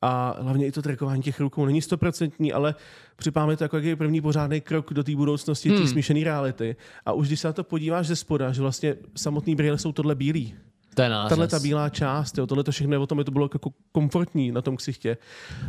[0.03, 2.75] A hlavně i to trackování těch rukou není stoprocentní, ale
[3.17, 5.89] připadá mi to jako jaký první pořádný krok do té budoucnosti, té Hmm.
[5.89, 6.77] smíšené reality.
[7.07, 10.15] A už když se na to podíváš ze spoda, že vlastně samotný braille jsou tohle
[10.15, 10.55] bílý,
[10.97, 13.31] To je tahle ta bílá část, jo, tohle to všechno je o tom, aby to
[13.31, 15.17] bylo jako komfortní na tom ksichtě,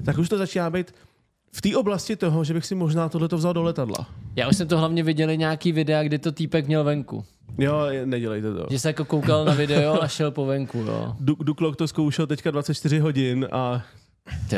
[0.05, 0.95] tak už to začíná být
[1.55, 4.07] v té oblasti toho, že bych si možná tohle vzal do letadla.
[4.35, 7.25] Já už jsem to hlavně viděl nějaký videa, kdy to týpek měl venku.
[7.57, 8.67] Jo, nedělejte to.
[8.69, 11.15] Že se jako koukal na video a šel po venku, jo.
[11.19, 13.81] Du- Duklok to zkoušel teďka 24 hodin a.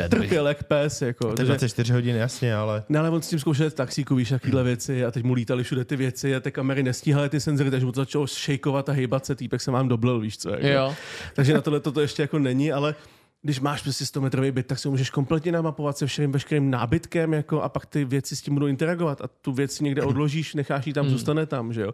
[0.08, 1.02] trpěl jak pes.
[1.02, 3.74] Jako, To je takže- 24 hodin, jasně, ale Ne, ale on s tím zkoušel v
[3.74, 7.28] taxíku, víš, jakýhle věci a teď mu lítaly všude ty věci a ty kamery nestíhaly
[7.28, 10.38] ty senzory, takže mu to začalo šejkovat a hejbat se, týpek se vám doblil, víš
[10.38, 10.50] co.
[10.50, 10.66] Jako.
[10.66, 10.94] Jo.
[11.34, 12.94] Takže na tohle to ještě jako není, ale
[13.42, 16.70] když máš prostě 100 metrový byt, tak si ho můžeš kompletně namapovat se všem veškerým
[16.70, 20.54] nábytkem jako, a pak ty věci s tím budou interagovat a tu věc někde odložíš,
[20.54, 21.12] necháš ji tam, Hmm.
[21.12, 21.92] zůstane tam, že jo.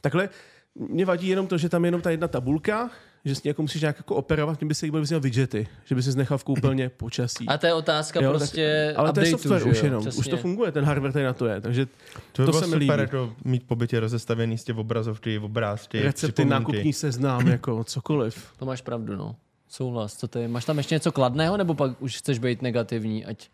[0.00, 0.28] Takhle
[0.74, 2.90] mě vadí jenom to, že tam je jenom ta jedna tabulka,
[3.24, 6.02] že si jako musíš nějak jako operovat, mě by se líbilo, kdyby widgety, že by
[6.02, 7.46] si nechal v koupelně počasí.
[7.48, 9.68] A to je otázka Jo, tak- prostě ale to je software jo?
[9.70, 10.30] už jenom, už Přesně.
[10.30, 12.72] to funguje, ten hardware tady na to je, takže To, by To bylo se mi
[12.72, 13.00] super, líbí.
[13.00, 18.46] jako mít po bytě rozestavený z těch obrazovky, obrázky, recepty, nákupní seznám, jako cokoliv.
[18.58, 19.36] To máš pravdu, no.
[19.68, 20.16] Souhlas.
[20.16, 20.48] Co ty?
[20.48, 23.24] Máš tam ještě něco kladného, nebo pak už chceš být negativní?
[23.24, 23.48] Ať,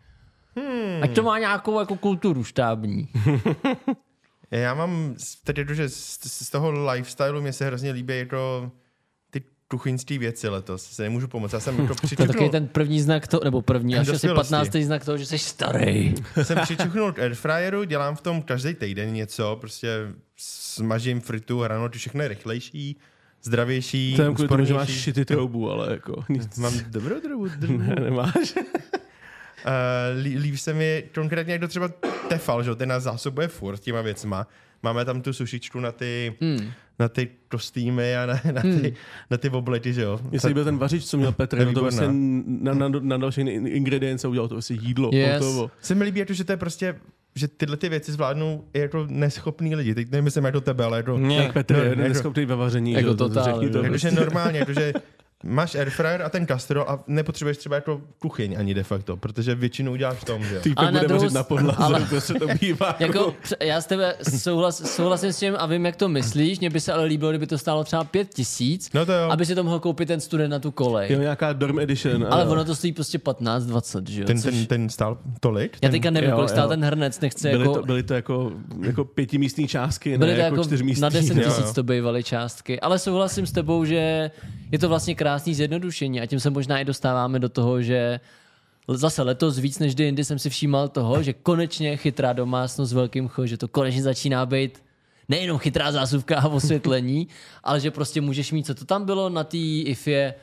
[0.57, 1.03] hmm.
[1.03, 3.09] ať to má nějakou jako kulturu štábní.
[4.51, 5.15] Já mám
[5.67, 8.71] to, že z, z toho lifestylu mě se hrozně líbí jako
[9.69, 10.85] kuchyňské věci letos.
[10.85, 11.53] Se nemůžu pomoct.
[11.53, 14.13] Já jsem to To je přičuchnul, takový ten první znak toho, nebo první, až asi
[14.13, 14.51] Dospělosti.
[14.51, 14.77] 15.
[14.77, 16.15] znak toho, že jsi starý.
[16.43, 19.89] jsem přičuchnul k airfryeru, dělám v tom každý týden něco, prostě
[20.37, 22.97] smažím fritu, hranoty, všechno je rychlejší,
[23.43, 26.59] zdravější, To je kvůli tomu, že máš šity troubu, ale jako nic.
[26.59, 27.47] Mám dobrou drobu.
[27.69, 28.55] Ne, nemáš.
[28.57, 29.73] Uh,
[30.23, 31.89] lí, líbí se mi konkrétně někdo třeba
[32.29, 34.47] Tefal, že jo, ten nás zásobuje furt těma věcma.
[34.83, 36.71] Máme tam tu sušičku na ty, Hmm.
[36.99, 38.95] na ty kostýmy a na, na, ty,
[39.31, 40.21] na ty oblety, že jo.
[40.31, 42.05] Mně se líbil ten vařič, co měl Petr, To no to prostě
[42.47, 45.33] na, na, na, na všechny ingredience udělal to prostě jídlo, Yes.
[45.43, 45.71] hotovo.
[45.81, 46.95] Se mi líbí, jako, že to je prostě
[47.39, 49.95] že tyhle ty věci zvládnou i jako neschopný lidi.
[49.95, 53.03] Teď nemyslím jako tebe, ale jako, Jak Petr no, je jako- neschopný ve vaření, Jako
[53.03, 53.79] že jo, to, to řekni to.
[53.79, 53.85] jo.
[53.85, 54.25] jakože prostě.
[54.25, 54.93] normálně, jakože
[55.47, 59.93] máš airfryer a ten kastrol a nepotřebuješ třeba jako kuchyň ani de facto, protože většinu
[59.93, 60.61] uděláš v tom, že jo.
[60.63, 62.07] Týpek Ale na bude druhou vařit na podlaze, ale- ale...
[62.07, 62.97] prostě to bývá.
[63.01, 66.59] Jako, já s tebe souhlas, souhlasím s tím a vím, jak to myslíš.
[66.61, 69.31] Mně by se ale líbilo, kdyby to stálo třeba pět tisíc, No to jo.
[69.31, 71.13] aby si to mohl koupit ten student na tu kolej.
[71.13, 72.27] Jo, nějaká dorm edition.
[72.31, 72.51] Ale ano.
[72.53, 74.27] ono to stojí prostě 15-20, že jo?
[74.27, 75.73] Ten, Což- ten, ten stál tolik?
[75.75, 76.69] já Ten, teďka nevím, jo, kolik stál jo.
[76.69, 77.75] ten hrnec, nechce byly, jako...
[77.75, 81.03] to, byly to jako, jako pětimístní částky, Byly ne to jako, jako čtyřmístní.
[81.03, 81.73] na 10 Jo, tisíc jo.
[81.75, 82.81] to bývaly částky.
[82.81, 84.31] Ale souhlasím s tebou, že
[84.73, 88.21] je to vlastně krásný zjednodušení a tím se možná i dostáváme do toho, že
[88.89, 93.29] zase letos víc než jindy jsem si všímal toho, že konečně chytrá domácnost s velkým
[93.29, 94.81] ch, že to konečně začíná být
[95.29, 97.29] nejenom chytrá zásuvka a osvětlení,
[97.65, 99.61] ale že prostě můžeš mít, co to tam bylo na té
[99.93, 100.35] IFě,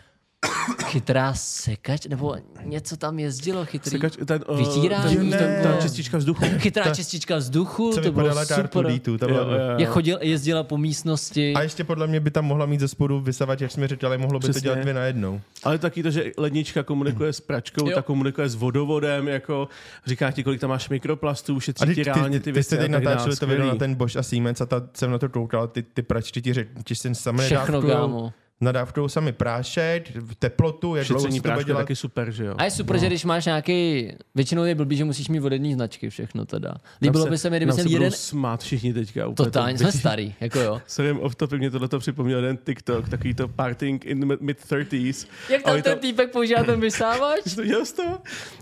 [0.86, 3.92] chytrá sekač, nebo něco tam jezdilo chytrý.
[3.92, 5.64] Sekač, ten, uh, Vytírání, ten, ten, ne.
[5.64, 6.46] ta čistička vzduchu.
[6.58, 8.66] Chytrá Ta- čistička vzduchu, co to bylo super.
[8.66, 9.38] R2D2, to Jo, bylo...
[9.38, 9.76] jo, jo.
[9.78, 11.54] Jak chodil, jezdila po místnosti.
[11.54, 14.40] A ještě podle mě by tam mohla mít ze spodu vysavač, jak jsme říkali, mohlo
[14.40, 14.62] by Přesně.
[14.62, 15.42] to dělat dvě na jednou.
[15.64, 17.96] Ale taky to, že lednička komunikuje s pračkou, Jo.
[17.96, 19.68] ta komunikuje s vodovodem, jako
[20.06, 22.52] říká ti, kolik tam máš mikroplastů, A šetří ty, ti ty, reálně ty, ty ty
[22.52, 22.68] věci.
[22.68, 25.30] jste teď natáčeli to video na ten Bosch a Siemens a ta, jsem na to
[25.30, 26.54] koukal, ty, ty pračky ti,
[26.84, 28.34] ti si sami Všechno, kámo.
[28.64, 31.80] Nadávkujou sami prášek, teplotu, jak dlouho Šetření se to bude prášku je dělat.
[31.80, 32.56] taky super, že jo.
[32.58, 33.00] A je super, no.
[33.00, 36.74] že když máš nějaký, většinou je blbý, že musíš mít od jedné značky všechno teda.
[37.02, 39.28] Líbilo by se mi, kdyby jsem se jeden, smát všichni teďka.
[39.28, 40.82] úplně totálně, to- jsme starý, jako jo.
[40.88, 45.28] Sorry, off topic mě tohle připomněl jeden TikTok, takový to partying in the mid-30s.
[45.50, 47.56] Jak A tam ten týpek používá ten vysávač?
[47.56, 48.04] To viděl jsi to?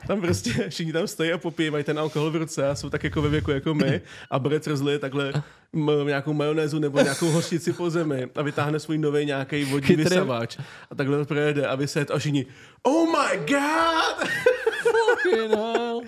[0.07, 3.03] Tam prostě všichni tam stojí a popíjí, mají ten alkohol v ruce a jsou tak
[3.03, 5.33] jako ve věku jako my a Brec rozlije takhle
[5.73, 10.03] m- nějakou majonézu nebo nějakou hořčici po zemi a vytáhne svůj nový nějaký vodní Chytrý.
[10.03, 10.57] vysavač
[10.91, 12.45] a takhle to projede a vyset a všichni
[12.83, 14.27] Oh my god!
[14.81, 16.01] Fucking hell.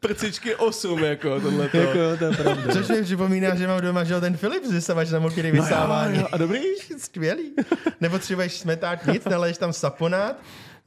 [0.00, 1.76] Prcičky 8 jako tohle to.
[1.76, 2.72] Jako jo, to je pravda.
[2.72, 6.18] Což mi připomíná, že mám doma že ten Philips vysavač na mokrý vysávání.
[6.32, 6.60] A dobrý?
[6.98, 7.52] Skvělý.
[8.00, 10.36] Nepotřebuješ smeták nic, naleješ tam saponát,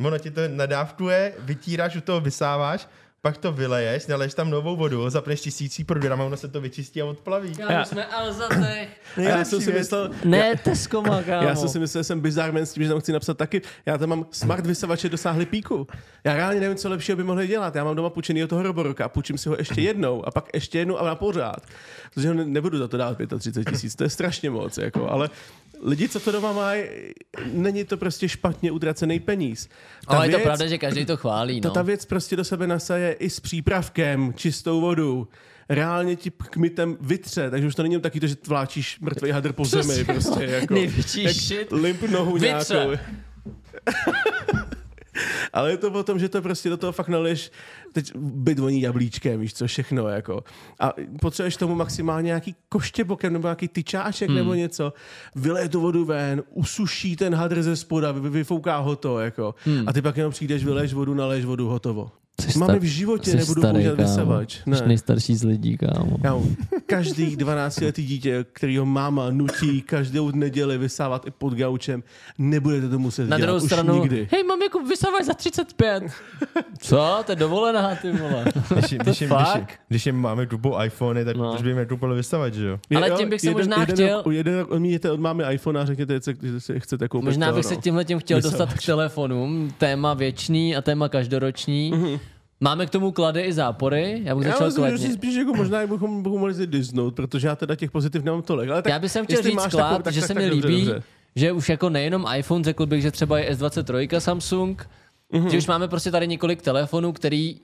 [0.06, 2.88] ono ti to nadávkuje, vytíráš, u toho vysáváš,
[3.22, 7.02] pak to vyleješ, naleješ tam novou vodu, zapneš tisící program a ono se to vyčistí
[7.02, 7.56] a odplaví.
[7.56, 8.90] Kámo, jsme Alzatech.
[9.18, 11.48] Já jsem si myslel, Ne, Tesco má, kámo.
[11.48, 13.62] Já jsem si myslel, že jsem bizarman s tím, že tam chci napsat taky.
[13.86, 15.88] Já tam mám smart vysavače dosáhli píku.
[16.24, 17.76] Já reálně nevím, co lepšího by mohli dělat.
[17.76, 20.80] Já mám doma půjčený toho Roboroka a půjčím si ho ještě jednou a pak ještě
[20.80, 21.58] jednou a na pořád.
[22.14, 24.78] Protože ho ne- nebudu za to dát 35 tisíc, to je strašně moc.
[24.78, 25.30] Jako, ale
[25.84, 26.84] lidi, co to doma mají,
[27.54, 29.70] není to prostě špatně utracený peníz.
[30.08, 31.74] Ta Ale je to věc- pravda, že každý to chválí, ta, no.
[31.74, 35.28] ta věc prostě do sebe nasaje i s přípravkem, čistou vodu.
[35.70, 39.66] Reálně ti kmitem vytře, takže už to není taky to, že vláčíš mrtvý hadr po
[39.66, 40.06] zemi.
[40.06, 41.72] Prostě, jako, Největší jak shit.
[41.72, 42.74] Limp nohu Vytře.
[42.74, 43.04] nějakou.
[45.54, 47.52] Ale je to o tom, že to prostě do toho fakt naleješ
[47.94, 50.44] teď byt voní jablíčkem, víš co, všechno jako.
[50.80, 54.38] A potřebuješ tomu maximálně nějaký koštěbokem nebo nějaký tyčáček hmm.
[54.38, 54.94] nebo něco.
[55.36, 59.56] Vyleje tu vodu ven, usuší ten hadr ze spoda, vy, vyfouká ho to jako.
[59.66, 59.84] Hmm.
[59.88, 62.12] A ty pak jenom přijdeš, vyleješ vodu, naleješ vodu, hotovo.
[62.42, 64.56] Jsi Máme star- v životě, jsi nebudu starý, používat vysavač.
[64.58, 64.82] Jsi Ne.
[64.86, 66.18] nejstarší z lidí, kámo.
[66.22, 66.44] Kámo,
[66.86, 72.04] každý 12-letý dítě, kterýho máma nutí každou neděli vysávat i pod gaučem,
[72.38, 74.28] nebudete to muset Na dělat druhou už stranu, nikdy.
[74.32, 76.04] hej, mám jako vysávač za 35.
[76.80, 77.24] Co?
[77.26, 78.46] To je dovolená, ty vole.
[78.74, 81.54] Když, jim- když, jim- když, jim- když jim máme tupo iPhony, tak No.
[81.54, 82.80] už by jim nekupili vysavač, že jo?
[82.96, 85.80] Ale Jo, tím bych se jeden, možná jeden, chtěl- Jeden, jeden odmíněte od mámy iPhone
[85.80, 88.58] a řekněte, že si chcete koupit Možná to, bych se tímhle tím chtěl Vysavač.
[88.60, 89.74] dostat k telefonům.
[89.78, 91.94] Téma věčný a téma každoroční.
[92.62, 94.22] Máme k tomu klady i zápory.
[94.24, 97.48] Já bych Já začal myslím, že spíš jako možná bychom, bychom mohli si disnout, protože
[97.48, 98.70] já teda těch pozitiv nemám tolik.
[98.70, 100.50] Ale tak Já bych sem chtěl říct klad, takovou, tak- že tak- se tak mi
[100.50, 101.04] dobře, líbí, dobře.
[101.36, 104.90] že už jako nejenom iPhone, řekl bych, že třeba je S23 Samsung,
[105.34, 105.46] Mhm.
[105.46, 105.50] mm-hmm.
[105.52, 107.56] že už máme prostě tady několik telefonů, který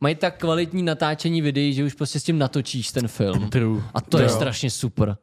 [0.00, 3.50] mají tak kvalitní natáčení videí, že už prostě s tím natočíš ten film.
[3.50, 3.82] True.
[3.94, 4.28] A to je Jo.
[4.30, 5.16] strašně super.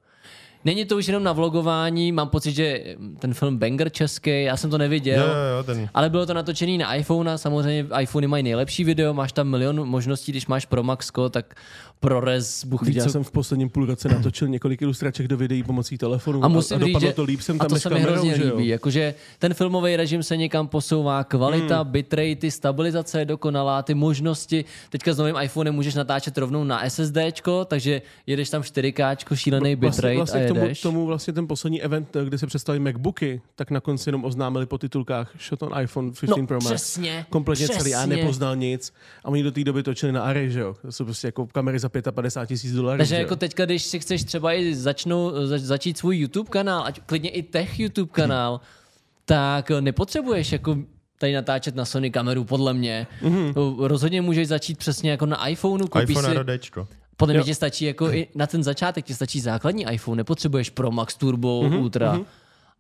[0.66, 2.84] Není to už jenom na vlogování, mám pocit, že
[3.20, 5.26] ten film Banger český, já jsem to neviděl.
[5.26, 5.90] Jo, jo, jo, ten.
[5.94, 9.88] Ale bylo to natočený na iPhone a samozřejmě iPhony mají nejlepší video, máš tam milion
[9.88, 11.56] možností, když máš pro Maxko, tak
[12.02, 15.98] ProRes, Bůh ví já jsem v posledním půl roce natočil několik ilustraček do videí pomocí
[15.98, 17.90] telefonu A musím a říct, dopadlo že, to líp jsem a tam to než se
[17.90, 21.86] mi kamerou, hrozně líbí, jakože ten filmový režim se někam posouvá, kvalita, Hmm.
[21.88, 21.92] mm.
[21.92, 27.66] bitrate, stabilizace je dokonalá, ty možnosti, teďka s novým iPhonem můžeš natáčet rovnou na SSDčko,
[27.66, 30.82] takže jedeš tam 4K, šílený bitrate Vlastně, vlastně a k tomu, jedeš.
[30.82, 34.78] tomu vlastně ten poslední event, kde se představili MacBooky, tak na konci jenom oznámili po
[34.78, 36.66] titulkách shot on iPhone 15 no, Pro Max.
[36.66, 37.80] přesně, Kompletně přesně.
[37.82, 38.94] celý, já nepoznal nic.
[39.24, 40.76] A oni do té doby točili na Array, že jo?
[40.82, 42.98] To jsou prostě jako kamery za 55 tisíc dolarů.
[42.98, 43.22] Takže že jo?
[43.22, 47.30] jako teďka, když si chceš třeba i začnou, zač, začít svůj YouTube kanál, ať klidně
[47.30, 48.62] i tech YouTube kanál,
[49.26, 50.78] tak nepotřebuješ jako
[51.18, 53.08] tady natáčet na Sony kameru, podle mě.
[53.22, 53.76] Mm-hmm.
[53.88, 56.88] Rozhodně můžeš začít přesně jako na iPhoneu, koupíš iPhone si, a Dčko.
[57.18, 57.44] podle mě Jo.
[57.44, 61.62] ti stačí jako i na ten začátek, ti stačí základní iPhone, nepotřebuješ Pro Max Turbo,
[61.62, 61.80] mm-hmm.
[61.80, 62.14] Ultra.
[62.14, 62.26] Mm-hmm.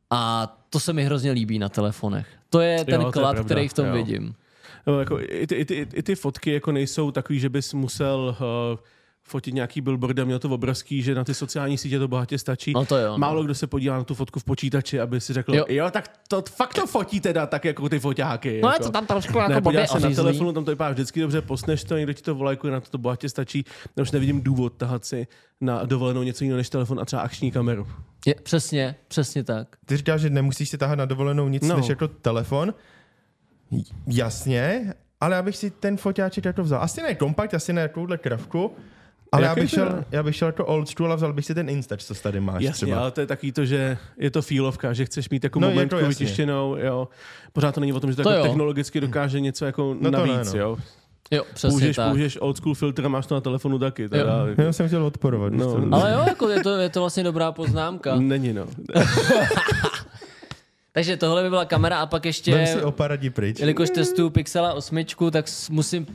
[0.10, 2.28] A to se mi hrozně líbí na telefonech.
[2.50, 3.94] To je ten to je klad, pravda, který v tom jo.
[3.94, 4.36] vidím.
[4.88, 8.38] No, jako i, ty, i, ty, i ty fotky jako nejsou takový, že bys musel
[8.40, 8.80] uh,
[9.32, 12.74] fotit nějaký billboard a měl to obrazký, že na ty sociální sítě to bohatě stačí.
[12.74, 13.18] No to jo, no.
[13.18, 15.66] Málo kdo se podívá na tu fotku v počítači, aby si řekl, Jo.
[15.70, 18.62] jo, tak to fakt to fotí teda tak jako ty foťáky.
[18.64, 18.84] No je jako.
[18.84, 21.84] to tam trošku jako ne, blbě se na telefonu, tam to vypadá vždycky dobře, posneš
[21.84, 23.66] to, někdo ti to volajkuje, na to to bohatě stačí.
[23.96, 25.28] Já už nevidím důvod tahat si
[25.62, 27.88] na dovolenou něco jiného než telefon a třeba akční kameru.
[28.26, 29.68] Je, přesně, přesně tak.
[29.86, 31.78] Ty říkáš, že nemusíš si tahat na dovolenou nic No.
[31.78, 32.74] než jako telefon.
[34.08, 36.82] Jasně, ale já bych si ten foťáček jako vzal.
[36.82, 38.72] Asi ne kompakt, asi ne takovouhle kravku,
[39.32, 41.70] ale já bych, šel, já bych šel jako old school a vzal bych si ten
[41.70, 43.02] Instač, co tady máš Jasně, třeba.
[43.02, 45.70] ale to je taky to, že je to fílovka, že chceš mít jako No, no,
[45.70, 46.10] je to momentku jasně.
[46.10, 47.08] vytištěnou, jo.
[47.54, 48.44] Pořád to není o tom, že to, To jako jo.
[48.44, 50.66] technologicky dokáže něco jako No to navíc, ne, no.
[50.66, 50.78] jo.
[51.34, 52.08] Jo, přesně Použiješ, tak.
[52.08, 54.10] použiješ old school filtr a máš to na telefonu taky.
[54.10, 55.54] Teda, Já jsem chtěl odporovat.
[55.54, 55.78] No.
[55.80, 55.98] No.
[55.98, 58.16] Ale jo, jako je to, je to vlastně dobrá poznámka.
[58.16, 58.66] Není, no.
[60.94, 63.60] Takže tohle by byla kamera a pak Vem ještě, si oparadí pryč.
[63.60, 66.08] jelikož testuju Pixela 8, tak musím,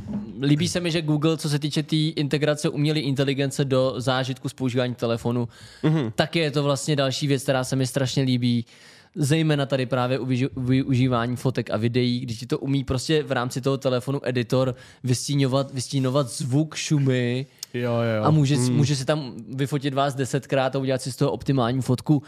[0.43, 4.49] líbí se mi, že Google, co se týče té tý integrace umělé inteligence do zážitku
[4.49, 5.49] z používání telefonu,
[5.83, 6.13] mm-hmm.
[6.15, 8.67] tak je to vlastně další věc, která se mi strašně líbí.
[9.15, 13.61] Zejména tady právě u využívání fotek a videí, když ti to umí prostě v rámci
[13.61, 18.25] toho telefonu editor vystínovat, vystínovat zvuk, šumy, Jo, jo.
[18.25, 18.77] a může, mm.
[18.77, 22.23] může si tam vyfotit vás desetkrát a udělat si z toho optimální fotku.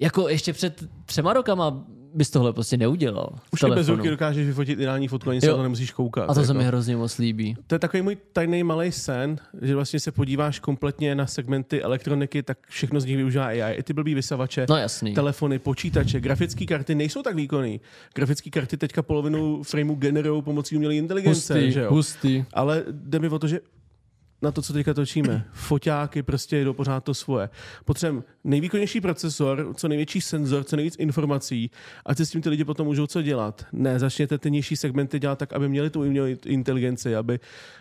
[0.00, 3.28] Jako ještě před třema rokama bys tohle prostě neudělal.
[3.52, 6.24] Už i bez ruky dokážeš vyfotit ideální fotku, ani se to nemusíš koukat.
[6.30, 6.54] A to se jako.
[6.54, 7.56] mi hrozně moc líbí.
[7.66, 12.42] To je takový můj tajný malý sen, že vlastně se podíváš kompletně na segmenty elektroniky,
[12.42, 13.60] tak všechno z nich využívá AI.
[13.74, 15.14] I ty blbý vysavače, No jasný.
[15.14, 17.80] telefony, počítače, grafické karty nejsou tak výkonný.
[18.14, 21.90] Grafické karty teďka polovinu frameu generují pomocí umělé inteligence, Hustý, že jo?
[21.90, 22.44] hustý.
[22.52, 23.60] Ale jde mi o to, že
[24.42, 25.44] na to, co teďka točíme.
[25.52, 27.48] Foťáky prostě jdou pořád to svoje.
[27.84, 31.70] Potřebujeme nejvýkonnější procesor, co největší senzor, co nejvíc informací,
[32.06, 33.66] ať si s tím ty lidi potom můžou co dělat.
[33.72, 37.40] Ne, začněte ty nižší segmenty dělat tak, aby měli tu umělou inteligenci, aby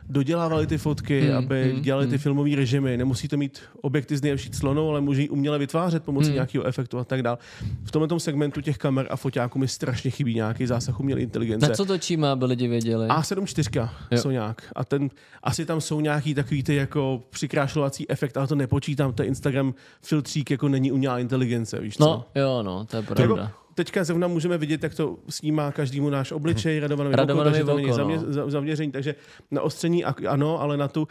[0.09, 2.97] dodělávali ty fotky, Hmm, hmm, aby hmm, dělali ty filmové režimy.
[2.97, 6.33] Nemusí to mít objekty z nejlepší clonou, ale může ji uměle vytvářet pomocí hmm.
[6.33, 7.37] nějakého efektu a tak dále.
[7.83, 11.69] V tomhle segmentu těch kamer a foťáků mi strašně chybí nějaký zásah umělé inteligence.
[11.69, 13.07] Na co točíme, aby lidi věděli?
[13.07, 14.17] A7 IV Jo.
[14.17, 14.61] jsou nějak.
[14.75, 15.09] A ten,
[15.43, 19.13] asi tam jsou nějaký takový ty jako přikrášlovací efekt, ale to nepočítám.
[19.13, 22.03] To je Instagram filtřík jako není umělá inteligence, víš co?
[22.03, 23.51] No, jo, no, to je Jako, pravda.
[23.75, 28.07] teďka zrovna můžeme vidět, jak to snímá každému náš obličej, Radovanovi Radovanovi oko, takže to
[28.07, 28.33] není no.
[28.33, 29.15] za- zaměření, takže
[29.51, 31.07] na ostření ano, ale na tu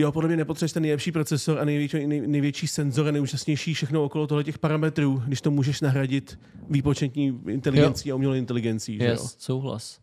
[0.00, 4.04] Jo, podle mě nepotřebuješ ten nejlepší procesor a největší, nej, největší senzor a nejúžasnější všechno
[4.04, 6.38] okolo tohle těch parametrů, když to můžeš nahradit
[6.70, 8.14] výpočetní inteligencí jo.
[8.14, 8.98] a umělou inteligencí.
[8.98, 9.10] Že jo?
[9.10, 9.98] Yes, souhlas.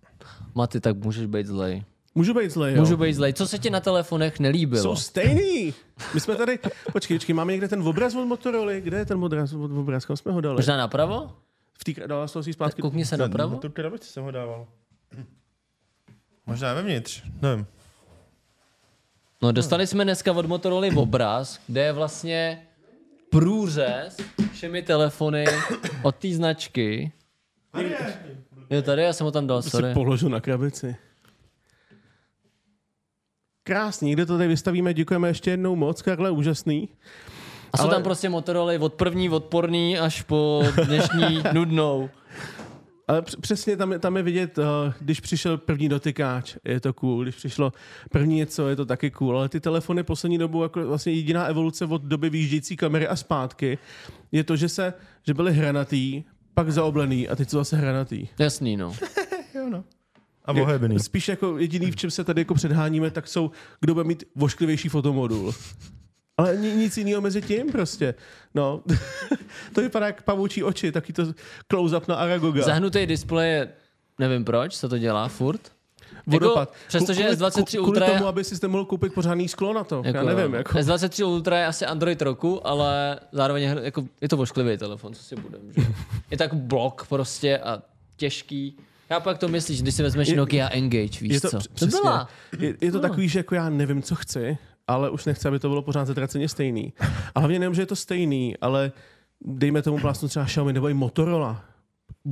[0.55, 1.83] Maty, tak můžeš být zlej.
[2.15, 2.79] Můžu být zlej, jo?
[2.79, 3.33] Můžu být zlej.
[3.33, 4.83] Co se ti na telefonech nelíbilo?
[4.83, 5.73] Jsou stejný.
[6.13, 6.59] My jsme tady,
[6.91, 8.71] počkej, počkej, máme někde ten obraz od Motorola?
[8.73, 10.05] Kde je ten obraz od obraz?
[10.05, 10.55] Kam jsme ho dali?
[10.55, 11.33] Možná napravo?
[11.79, 12.81] V té dala to si zpátky.
[12.81, 13.57] Koukni se napravo.
[13.57, 14.67] Tu krabici jsem ho dával.
[16.45, 17.65] Možná vevnitř, nevím.
[19.41, 22.67] No, dostali jsme dneska od Motorola obraz, kde je vlastně
[23.29, 24.17] průřez
[24.53, 25.45] všemi telefony
[26.03, 27.11] od té značky.
[28.69, 29.93] Jo, tady, já jsem ho tam dal, sorry.
[29.93, 30.95] položu na krabici.
[33.67, 36.89] Krásný, kde to tady vystavíme, děkujeme ještě jednou moc, Karle, úžasný.
[37.73, 42.09] A jsou ale- tam prostě Motorola od první odporný až po dnešní nudnou.
[43.07, 44.63] Ale př- přesně tam, je- tam je vidět, uh,
[44.99, 47.73] když přišel první dotykáč, je to cool, když přišlo
[48.11, 51.85] první něco, je to taky cool, ale ty telefony poslední dobu, jako vlastně jediná evoluce
[51.85, 53.77] od doby výjíždějící kamery a zpátky,
[54.31, 54.93] je to, že se,
[55.27, 56.23] že byly hranatý,
[56.53, 58.27] pak zaoblený a teď jsou zase hranatý.
[58.39, 58.93] Jasný, no.
[59.55, 59.83] Jo, no.
[60.45, 60.99] A bohebný.
[60.99, 64.89] Spíš jako jediný, v čem se tady jako předháníme, tak jsou, kdo bude mít vošklivější
[64.89, 65.53] fotomodul.
[66.37, 68.15] Ale ni- nic jiného mezi tím prostě.
[68.55, 68.81] No,
[69.73, 71.23] to vypadá jak pavoučí oči, taky to
[71.71, 72.61] close-up na Aragoga.
[72.65, 73.67] Zahnutý displej,
[74.19, 75.61] nevím proč se to dělá furt.
[76.27, 76.69] Vodopad.
[76.69, 79.83] Jako, přestože Kvůli- S23 kvůli Ultra je, tomu, aby si nemohl koupit pořádný sklo na
[79.83, 80.01] to.
[80.05, 80.53] jako, Já nevím.
[80.53, 80.77] Jako.
[80.77, 85.23] S23 Ultra je asi Android roku, ale zároveň je, jako, je to vošklivý telefon, co
[85.23, 85.61] si budem.
[85.77, 85.81] Že?
[86.31, 87.81] Je to jako blok prostě a
[88.17, 88.77] těžký.
[89.09, 91.57] Já pak to myslíš, když si vezmeš Je- Nokia Engage, víš Je to, co?
[91.57, 92.29] př- To přesně, byla.
[92.59, 93.01] je, je to No.
[93.01, 96.49] takový, že jako já nevím, co chci, ale už nechci, aby to bylo pořád zatraceně
[96.49, 96.93] stejný.
[97.35, 98.91] A hlavně nevím, že je to stejný, ale
[99.41, 101.65] dejme tomu plásnu třeba Xiaomi nebo i Motorola.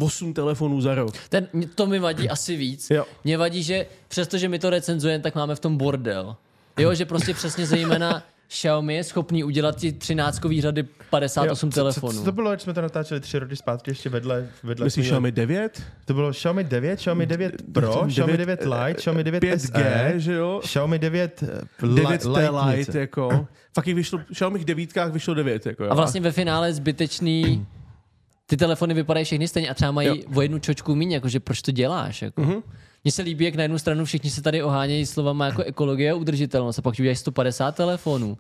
[0.02, 1.14] 8 telefonů za rok.
[1.30, 2.90] Ten, to mi vadí asi víc.
[2.90, 3.06] Jo.
[3.24, 6.36] Mě vadí, že přestože my to recenzujeme, tak máme v tom bordel.
[6.80, 11.76] Jo, že prostě přesně zejména Xiaomi je schopný udělat ti 13 řady 58 Jo, co-
[11.76, 12.14] telefonů.
[12.14, 14.48] Co, co, to bylo, když jsme to natáčeli tři roky zpátky ještě vedle?
[14.64, 15.84] vedle Myslíš Xiaomi 9?
[16.06, 19.58] To bylo Xiaomi 9, Xiaomi 9 Pro, Xiaomi 9 Lite, Xiaomi 9 5G,
[20.12, 20.60] SE, že jo?
[20.64, 21.48] Xiaomi 9 eh,
[21.96, 23.48] 9 Li- Lite, Lite jako.
[23.76, 25.92] Fakt jich vyšlo, Xiaomi devítkách vyšlo 9, jako jo.
[25.92, 27.66] A vlastně ve finále zbytečný
[28.46, 30.16] ty telefony vypadají všechny stejně a třeba mají Jo.
[30.36, 32.22] o jednu čočku míň, jakože proč to děláš?
[32.22, 32.42] Jako.
[32.42, 32.62] Mhm.
[33.04, 36.16] Mně se líbí, jak na jednu stranu všichni se tady ohánějí slovama jako ekologie a
[36.16, 38.38] udržitelnost a pak udělají 150 telefonů.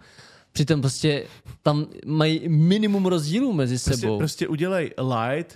[0.52, 1.24] Přitom prostě
[1.64, 4.18] tam mají minimum rozdílů mezi prostě, sebou.
[4.18, 5.56] prostě udělej Lite,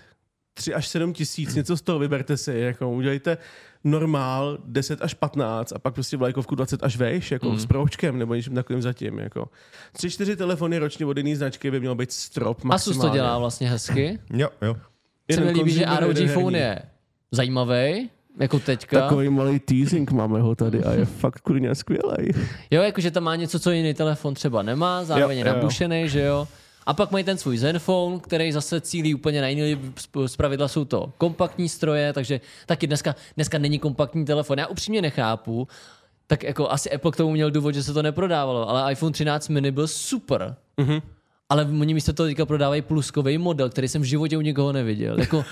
[0.54, 3.38] 3 až 7 tisíc, něco z toho vyberte si, jako udělejte
[3.84, 7.60] normál 10 až 15 a pak prostě vlajkovku 20 až vejš, jako mm.
[7.60, 9.50] s proučkem nebo něčím takovým zatím, jako.
[9.92, 13.10] Tři, čtyři telefony ročně od jiný značky by měl být strop Asus maximálně.
[13.10, 14.20] to dělá vlastně hezky.
[14.34, 14.76] Jo, jo.
[15.32, 16.82] Se mi líbí, že ROG phone je
[17.32, 19.02] zajímavý, jako teďka.
[19.02, 22.34] Takový malý teasing máme ho tady a je fakt kurně skvělej.
[22.72, 25.60] Jo, jakože tam má něco, co jiný telefon třeba nemá, zároveň Jo, je jo, jo.
[25.60, 26.48] nabušený, že jo.
[26.86, 29.78] A pak mají ten svůj Zenfone, který zase cílí úplně na jiný,
[30.26, 34.60] z pravidla jsou to kompaktní stroje, takže taky dneska, dneska není kompaktní telefon.
[34.60, 35.68] Já upřímně nechápu,
[36.28, 39.50] tak jako asi Apple k tomu měl důvod, že se to neprodávalo, ale iPhone 13
[39.50, 40.56] mini byl super.
[40.78, 41.02] Mhm.
[41.50, 45.20] Ale oni místo toho teďka prodávají pluskový model, který jsem v životě u nikoho neviděl.
[45.20, 45.46] Jako,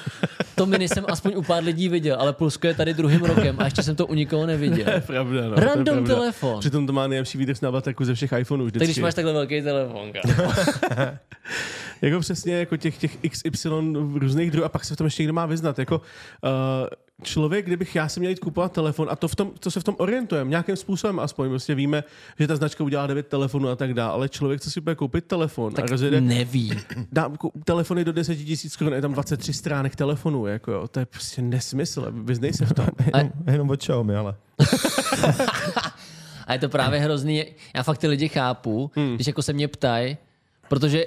[0.55, 3.65] to mini jsem aspoň u pár lidí viděl, ale plusko je tady druhým rokem a
[3.65, 4.85] ještě jsem to u nikoho neviděl.
[4.85, 5.55] To je pravda, no.
[5.55, 6.15] to je Random pravda.
[6.15, 6.59] telefon.
[6.59, 8.79] Přitom to má nejlepší výdrž na baterku ze všech iPhoneů vždycky.
[8.79, 10.11] Tak když máš takhle velký telefon.
[12.01, 13.69] Jako přesně jako těch, těch XY
[14.13, 15.79] různých druhů a pak se v tom ještě někdo má vyznat.
[15.79, 16.01] Jako,
[16.43, 16.51] uh,
[17.23, 19.83] člověk, kdybych já si měl jít kupovat telefon a to, v tom, to se v
[19.83, 22.03] tom orientujeme, nějakým způsobem aspoň, prostě víme,
[22.39, 25.25] že ta značka udělá 9 telefonů a tak dále, ale člověk, co si bude koupit
[25.25, 26.73] telefon Tak a rozjede neví.
[27.11, 30.99] dá, ku- telefony do 10 tisíc korun, je tam 23 stránek telefonů, jako jo, to
[30.99, 32.87] je prostě nesmysl, vyznej se v tom.
[33.17, 34.35] Jenom, jenom od Xiaomi, ale.
[36.47, 37.45] A je to právě hrozný.
[37.75, 39.15] Já fakt ty lidi chápu, hmm.
[39.15, 40.17] když jako se mě ptají,
[40.67, 41.05] protože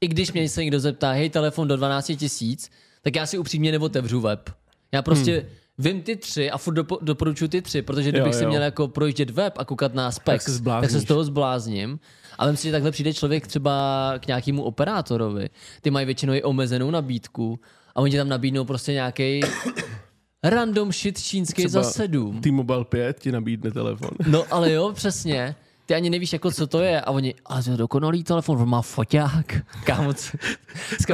[0.00, 2.70] i když mě se někdo zeptá, hej, telefon do 12 tisíc,
[3.02, 4.50] tak já si upřímně neotevřu web.
[4.92, 5.48] Já prostě hmm.
[5.78, 8.48] vím ty tři a furt dopo, doporučuji ty tři, protože kdybych Jo, si jo.
[8.50, 11.02] měl jako projíždět web a koukat na Tak se specs, tak se, zblázníš.
[11.02, 12.00] z toho zblázním.
[12.38, 15.48] A vím si, že takhle přijde člověk třeba k nějakému operátorovi.
[15.82, 17.60] Ty mají většinou i omezenou nabídku
[17.94, 19.40] a oni ti tam nabídnou prostě nějaký
[20.44, 22.40] random shit čínský za sedm.
[22.40, 24.10] T-Mobile 5 ti nabídne telefon.
[24.26, 25.54] No ale jo, přesně.
[25.90, 27.00] Ty ani nevíš, jako co to je.
[27.00, 29.56] A oni, ale to je dokonalý telefon, on má foťák.
[29.84, 30.12] Kámo,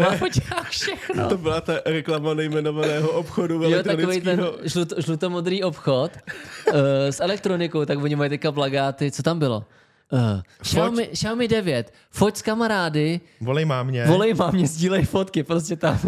[0.00, 1.28] má foťák všechno.
[1.28, 6.74] To byla ta reklama nejmenovaného obchodu Jo, takový ten žlut, žlutomodrý obchod uh,
[7.10, 9.10] s elektronikou, tak oni mají teďka plagáty.
[9.10, 9.64] Co tam bylo?
[10.12, 10.20] Uh,
[10.62, 14.04] Xiaomi, Xiaomi 9, foť s kamarády, Volej mámě.
[14.06, 15.98] volej mámě, sdílej fotky, prostě tam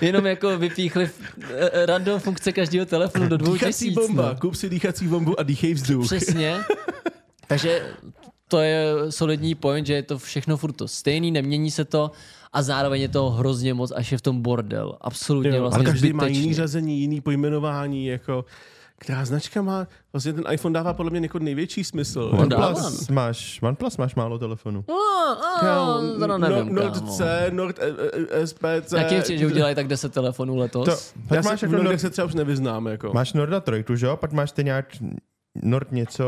[0.00, 1.50] jenom jako vypíchli uh,
[1.86, 3.94] random funkce každého telefonu do dvou Dýchací tisíc.
[3.94, 4.40] bomba, No.
[4.40, 6.04] kup si dýchací bombu a dýchej vzduch.
[6.06, 6.56] Přesně.
[7.54, 7.82] Takže
[8.48, 12.10] to je solidní point, že je to všechno furt to stejný, nemění se to
[12.52, 14.98] a zároveň je to hrozně moc, až je v tom bordel.
[15.00, 16.42] Absolutně Jo, vlastně ale každý má zbytečně.
[16.42, 18.44] jiný řazení, jiný pojmenování, jako
[18.98, 22.30] která značka má, vlastně ten iPhone dává podle mě jako největší smysl.
[22.38, 24.84] OnePlus máš, OnePlus máš málo telefonů.
[24.88, 27.12] No, to no, nevím, Nord kámo.
[27.12, 27.94] C, Nord e,
[28.30, 28.92] e, SPC.
[28.96, 30.84] Jaký chci, že udělají tak 10 telefonů letos?
[30.84, 32.86] To, Já pak se, máš, jako Nord, se třeba už nevyznám.
[32.86, 33.12] Jako.
[33.12, 34.16] máš Norda 3, že jo?
[34.16, 34.86] Pak máš ty nějak
[35.62, 36.24] Nord něco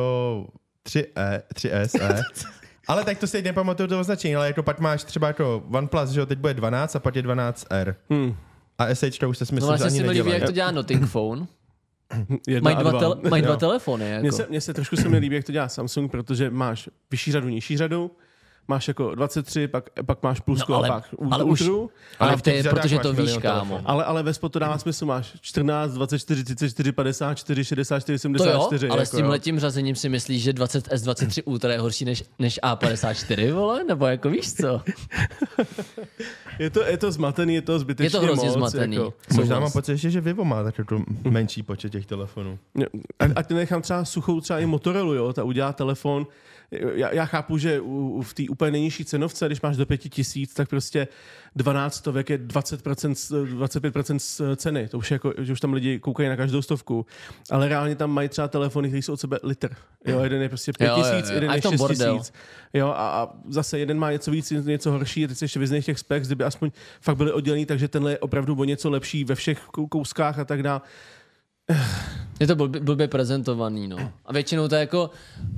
[0.87, 2.22] 3E, 3SE.
[2.88, 6.11] ale tak to si teď nepamatuju to označení, ale jako pak máš třeba jako OnePlus,
[6.11, 7.94] že jo, teď bude 12 a pak je 12R.
[8.11, 8.37] Hmm.
[8.79, 10.53] A SH to už se smysl, No že vlastně ani si mi líbí, jak to
[10.53, 11.46] dělá Notting Phone.
[12.62, 12.99] Mají dva, dva.
[13.01, 13.59] tele, mají dva Jo.
[13.59, 14.05] telefony.
[14.05, 14.37] Mně Jako.
[14.37, 17.49] se, mně se trošku se mi líbí, jak to dělá Samsung, protože máš vyšší řadu,
[17.49, 18.11] nižší řadu,
[18.68, 21.90] máš jako 23, pak, pak máš plusku No, ale- a pak ale už- ultru.
[22.18, 23.55] Ale, Ale v to těch je, řadách protože máš to víš, milion kámo.
[23.60, 23.83] telefonů.
[23.90, 28.88] Ale, ale ve spotu dává smysl, máš 14, 24, 34, 54, 64, To jo, 74.
[28.88, 32.60] ale jako, s tím letím řazením si myslíš, že 20S23 Ultra je horší než, než
[32.62, 33.85] A54, vole?
[33.85, 34.81] Nebo jako víš co?
[36.58, 38.96] Je to, je to zmatený, je to zbytečně Je to hrozně moc, zmatený.
[38.96, 39.12] Jako.
[39.35, 42.58] Možná mám pocit že Vivo má tak jako menší počet těch telefonů.
[43.21, 46.27] A, a ty nechám třeba suchou třeba i Motorola, jo, ta udělá telefon.
[46.71, 50.54] Já, já chápu, že u, u, v té úplně nejnižší cenovce, když máš do 5000,
[50.54, 51.08] tak prostě
[51.56, 54.88] 12 stovek je 20%, z- 25% z ceny.
[54.88, 57.06] To už je jako, že už tam lidi koukají na každou stovku.
[57.50, 59.71] Ale reálně tam mají třeba telefony, které jsou od sebe litr.
[60.06, 61.35] Jo, jeden je prostě 5000, jo.
[61.35, 62.14] jeden je bordel.
[62.19, 62.33] 6000.
[62.75, 62.92] Jo, a,
[63.23, 66.44] a, zase jeden má něco víc, něco horší, teď se ještě vyznej těch specs, kdyby
[66.44, 70.38] aspoň fakt byly oddělený, takže tenhle je opravdu o něco lepší ve všech kou- kouskách
[70.38, 70.81] a tak dále.
[72.40, 73.96] Je to blbě, blbě prezentovaný, no.
[74.27, 75.10] A většinou to je jako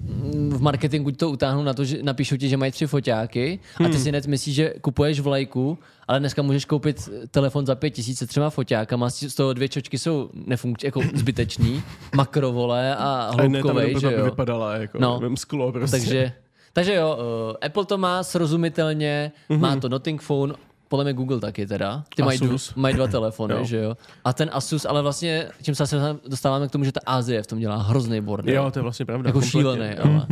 [0.03, 3.83] mm, v marketingu to utáhnou na to, že napíšou ti, že mají tři foťáky a
[3.83, 3.93] Hmm.
[3.93, 5.79] ty si hned myslíš, že kupuješ vlajku,
[6.09, 9.99] ale dneska můžeš koupit telefon za pět tisíc se třema foťákama, z toho dvě čočky
[9.99, 11.83] jsou nefunkční, jako zbytečný,
[12.15, 14.25] makrovole a ne jenom že jo.
[14.25, 15.21] vypadala jako No.
[15.23, 15.37] no.
[15.37, 15.97] sklo prostě.
[15.97, 16.33] Takže,
[16.73, 17.19] takže jo,
[17.51, 19.59] uh, Apple to má srozumitelně, mm-hmm.
[19.59, 20.55] má to Nothing Phone,
[20.89, 22.05] podle mě Google taky teda.
[22.17, 22.75] Ty mají, Asus.
[22.75, 23.65] mají dva telefony, Jo.
[23.65, 23.97] že jo.
[24.25, 25.85] A ten Asus, ale vlastně, tím se
[26.29, 28.55] dostáváme k tomu, že ta Asie v tom dělá hrozný bordel.
[28.55, 29.29] Jo, to je vlastně pravda.
[29.29, 29.51] jako kompletně.
[29.61, 30.27] šílený, ale.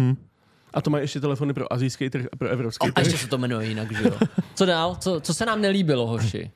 [0.74, 3.04] A to mají ještě telefony pro azijský trh a pro evropský A trh.
[3.04, 4.16] ještě se to jmenuje jinak, že jo.
[4.54, 4.96] Co dál?
[5.00, 6.50] Co, co se nám nelíbilo, hoši?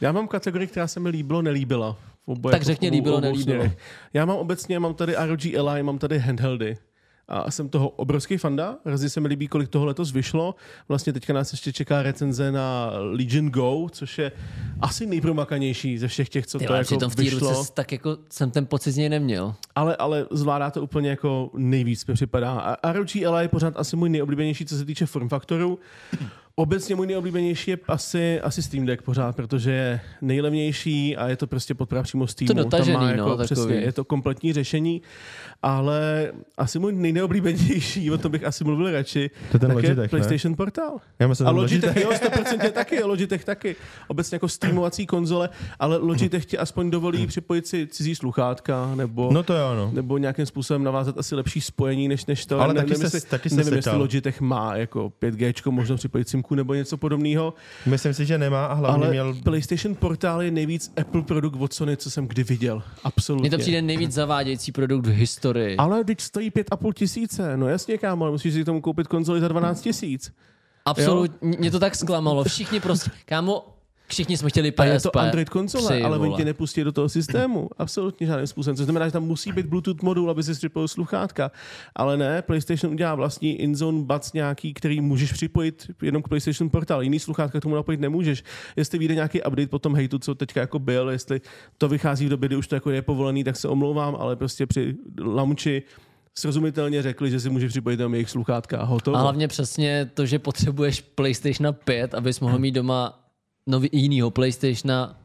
[0.00, 1.96] Já mám kategorii, která se mi líbilo, nelíbila.
[2.26, 3.42] Oboje, Tak jako obou- líbilo, nelíbilo.
[3.42, 3.76] směrech.
[4.14, 6.76] Já mám obecně, mám tady ROG Ally, mám tady handheldy.
[7.28, 8.76] A jsem toho obrovský fanda.
[8.84, 10.54] Hrozně se mi líbí, kolik toho letos vyšlo.
[10.88, 14.32] Vlastně teďka nás ještě čeká recenze na Legion Go, což je
[14.80, 17.50] asi nejpromakanější ze všech těch, co Ty, to ale jako v té vyšlo.
[17.50, 19.54] ruce tak jako jsem ten pocit z něj neměl.
[19.74, 22.52] ale, ale zvládá to úplně jako nejvíc, mi připadá.
[22.82, 25.78] A ROG Ally je pořád asi můj nejoblíbenější, co se týče form faktoru.
[26.58, 31.46] Obecně můj nejoblíbenější je asi, asi Steam Deck pořád, protože je nejlevnější a je to
[31.46, 32.46] prostě podpora přímo Steamu.
[32.48, 33.44] Tam dotažený, má no, jako, takový.
[33.46, 35.02] přesně, je to kompletní řešení,
[35.62, 39.96] ale asi můj nejneoblíbenější, o tom bych asi mluvil radši, To je ten tak Logitech,
[39.96, 40.08] je ne?
[40.08, 40.96] PlayStation Portal.
[41.18, 43.76] Já myslím, A ten Logitech, jo, 100% taky, Logitech taky.
[44.08, 45.48] Obecně jako streamovací konzole,
[45.78, 49.90] ale Logitech ti aspoň dovolí připojit si cizí sluchátka, nebo No to jo, no.
[49.94, 52.60] nebo nějakým způsobem navázat asi lepší spojení, než, než to.
[52.60, 53.96] Ale ne, taky nevím, se- jestli, taky se nevím, jestli.
[53.96, 57.54] Logitech má jako 5G, možno připojit simku nebo něco podobného,
[57.86, 59.34] Myslím si, že nemá a hlavně ale měl...
[59.44, 62.82] PlayStation Portál je nejvíc Apple produkt od Sony, co jsem kdy viděl.
[63.04, 63.48] Absolutně.
[63.48, 65.76] Mně to přijde nejvíc zavádějící produkt v historii.
[65.76, 67.56] Ale teď stojí 5,5 tisíce.
[67.56, 70.32] No jasně, kámo, ale musíš si k tomu koupit konzoli za 12 tisíc.
[70.84, 72.44] Absolutně, mě to tak zklamalo.
[72.44, 73.75] Všichni prostě, kámo,
[74.06, 74.80] všichni jsme chtěli PSP.
[74.80, 77.68] A je to Android konzole, Při, ale oni tě nepustí do toho systému.
[77.78, 78.76] Absolutně žádným způsobem.
[78.76, 81.50] Což znamená, že tam musí být Bluetooth modul, aby si připojil sluchátka.
[81.96, 87.02] Ale ne, PlayStation udělá vlastní InZone Buds nějaký, který můžeš připojit jenom k PlayStation portál.
[87.02, 88.44] Jiný sluchátka k tomu napojit nemůžeš.
[88.76, 91.40] Jestli vyjde nějaký update po tom hejtu, co teďka jako byl, jestli
[91.78, 94.66] to vychází v době, kdy už to jako je povolený, tak se omlouvám, ale prostě
[94.66, 95.82] při launchi
[96.38, 99.16] srozumitelně řekli, že si může připojit tam jejich sluchátka a hotovo.
[99.16, 103.25] A hlavně přesně to, že potřebuješ PlayStation 5, abys mohl mít doma
[103.66, 105.16] nový, jinýho PlayStationa.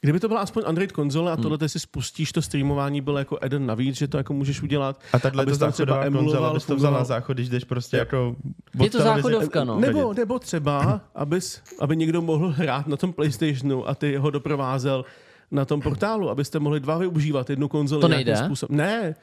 [0.00, 1.40] Kdyby to byla aspoň Android konzole Hmm.
[1.40, 4.62] a tohle ty si spustíš, to streamování bylo jako add navíc, že to jako můžeš
[4.62, 5.00] udělat.
[5.12, 7.04] A abys to tam třeba emuloval, abys to vzal na fungoval.
[7.04, 8.36] záchod, když jdeš prostě jako...
[8.82, 9.80] Je to záchodovka, no.
[9.80, 15.04] Nebo, nebo třeba, abys, aby někdo mohl hrát na tom PlayStationu a ty ho doprovázel
[15.52, 18.00] na tom portálu, abyste mohli dva využívat jednu konzoli.
[18.00, 18.44] To nějakým nejde?
[18.44, 18.76] Způsobem.
[18.76, 19.14] Ne,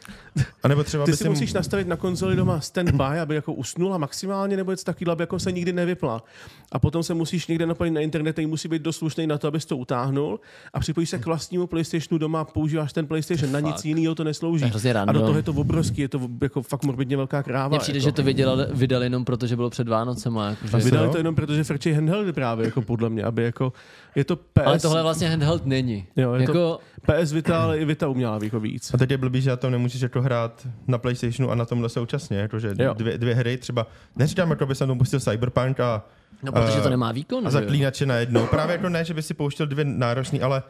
[0.64, 3.98] A nebo třeba ty si si musíš nastavit na konzoli doma standby, aby jako usnula
[3.98, 6.24] maximálně, nebo něco takového, aby jako se nikdy nevypla.
[6.72, 9.48] A potom se musíš někde napojit na internet, který musí být dost slušný na to,
[9.48, 10.40] abys to utáhnul
[10.74, 14.72] a připojíš se k vlastnímu PlayStationu doma, používáš ten PlayStation, na nic jiného to neslouží.
[14.72, 17.68] To je a do toho je to obrovský, je to jako fakt morbidně velká kráva.
[17.68, 18.06] Mně přijde, jako.
[18.06, 20.48] že to vydali, vydali jenom proto, že bylo před Vánocema.
[20.48, 20.78] A Jakože.
[20.78, 23.74] vydali to jenom proto, že frčí handheldy právě, jako podle mě, aby jako,
[24.16, 26.08] je to PS, Ale tohle vlastně handheld není.
[26.22, 26.80] Jo, je to- jako,
[27.24, 28.94] PS Vita, ale i Vita uměla jako víc.
[28.94, 31.90] A teď je blbý, že na tom nemůžeš jako hrát na PlayStationu a na tomhle
[31.90, 36.06] současně, jakože dvě, dvě hry třeba, neříkám, jako by jsem tomu pustil Cyberpunk a,
[36.44, 37.48] no, protože eh, to nemá výkon.
[37.48, 38.46] a zaklínače najednou.
[38.48, 40.64] Právě jako ne, že by si pouštěl dvě náročný, ale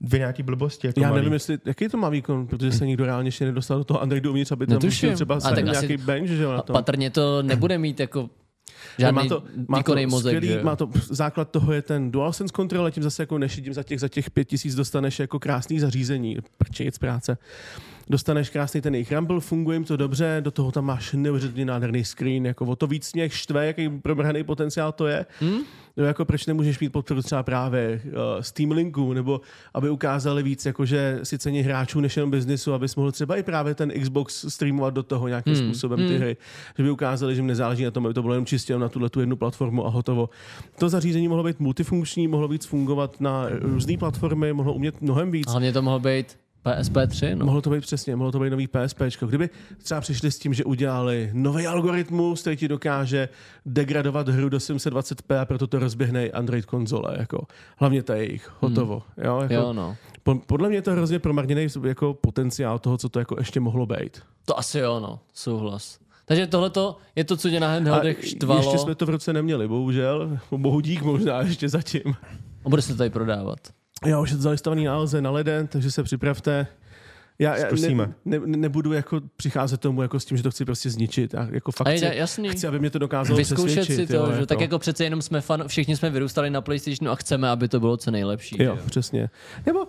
[0.00, 0.86] dvě nějaký blbosti.
[0.86, 1.18] Jako Já malý.
[1.18, 4.30] nevím, jestli, jaký to má výkon, protože se nikdo reálně ještě nedostal do toho Androidu
[4.30, 4.90] uvnitř, aby tam Netuším.
[5.10, 6.74] pustil třeba A tak nějaký asi- bench, že jo, na A tom.
[6.74, 8.30] patrně to nebude mít jako
[8.98, 10.36] žádný má to, má to mozek.
[10.36, 13.74] skvělý, že má to, základ toho je ten DualSense control, a tím zase jako nešidím
[13.74, 17.38] za těch, za těch pět tisíc dostaneš jako krásný zařízení, prčejc práce.
[18.10, 22.04] Dostaneš krásný ten jejich Rumble, funguje jim to dobře, do toho tam máš neuvěřitelně nádherný
[22.04, 25.26] screen, jako o to víc mě štve, jaký promrhaný potenciál to je.
[25.40, 25.58] Hmm?
[25.96, 29.40] No jako proč nemůžeš mít podporu třeba právě uh, Steam Linku, nebo
[29.74, 33.74] aby ukázali víc, jakože si cení hráčů než jenom biznisu, abys mohl třeba i právě
[33.74, 35.64] ten Xbox streamovat do toho nějakým hmm.
[35.64, 36.18] způsobem ty Hmm.
[36.18, 36.36] hry.
[36.78, 39.10] Že by ukázali, že jim nezáleží na tom, aby to bylo jenom čistě na tuhle
[39.10, 40.28] tu jednu platformu a hotovo.
[40.78, 45.50] To zařízení mohlo být multifunkční, mohlo víc fungovat na různé platformy, mohlo umět mnohem víc.
[45.50, 46.36] Hlavně to mohlo být
[46.66, 47.46] PSP3, no.
[47.46, 49.02] Mohlo to být přesně, mohlo to být nový PSP.
[49.26, 49.50] Kdyby
[49.82, 53.28] třeba přišli s tím, že udělali nový algoritmus, který ti dokáže
[53.66, 57.16] degradovat hru do 720p a proto to rozběhne i Android konzole.
[57.18, 57.46] Jako.
[57.76, 58.52] Hlavně ta jejich.
[58.60, 59.02] Hotovo.
[59.24, 59.96] Jo, jako, Jo, no.
[60.22, 63.86] po, podle mě je to hrozně promarněný jako potenciál toho, co to jako ještě mohlo
[63.86, 64.22] být.
[64.44, 65.20] To asi jo, no.
[65.32, 65.98] Souhlas.
[66.24, 66.70] Takže tohle
[67.16, 68.60] je to, co tě na handheldech štvalo.
[68.60, 70.38] ještě jsme to v ruce neměli, bohužel.
[70.56, 72.16] Bohu dík možná ještě zatím.
[72.64, 73.58] A bude se to tady prodávat.
[74.04, 76.66] Já už je to zalistovaný na Alze na leden, takže se připravte.
[77.38, 80.90] Já, já ne, ne, nebudu jako přicházet tomu jako s tím, že to chci prostě
[80.90, 81.34] zničit.
[81.34, 82.48] A jako fakt A je, chci, jasný.
[82.48, 84.06] chci, aby mě to dokázalo Vyzkoušet přesvědčit.
[84.06, 84.46] si to, jo, že jako.
[84.46, 87.80] tak jako přece jenom jsme fan, všichni jsme vyrůstali na PlayStationu a chceme, aby to
[87.80, 88.62] bylo co nejlepší.
[88.62, 89.30] Jo, že přesně.
[89.66, 89.86] Nebo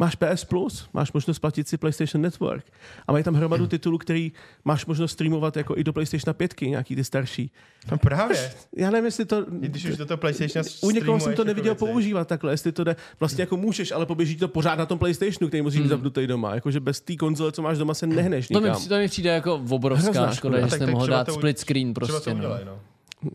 [0.00, 2.64] máš PS Plus, máš možnost platit si PlayStation Network
[3.06, 4.32] a mají tam hromadu titulů, který
[4.64, 7.50] máš možnost streamovat jako i do PlayStation 5, nějaký ty starší.
[7.90, 8.52] No právě.
[8.76, 9.46] Já nevím, jestli to...
[9.50, 11.92] Když už do toho PlayStation U někoho jsem to neviděl jako věci.
[11.94, 12.96] používat takhle, jestli to jde.
[13.20, 16.54] Vlastně jako můžeš, ale poběží to pořád na tom PlayStationu, který musíš mít zapnutý doma.
[16.54, 18.80] Jakože bez té konzole, co máš doma, se nehneš To mi, nikam.
[18.80, 20.60] při- to mi přijde jako obrovská Hrozná škoda, škoda.
[20.60, 22.34] že jste tak mohl dát to- split screen Třeba to prostě.
[22.34, 22.48] No.
[22.64, 22.78] no.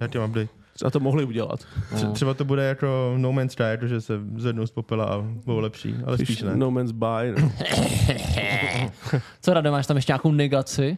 [0.02, 0.65] Já tě mám update.
[0.86, 1.60] A to mohli udělat.
[1.96, 5.18] Tře- Třeba to bude jako No Man's Sky, jako že se zvednou z popela a
[5.22, 6.56] budou lepší, ale spíš ne.
[6.56, 7.34] No Man's Buy.
[7.42, 7.52] No.
[9.42, 10.98] Co Rade, máš tam ještě nějakou negaci?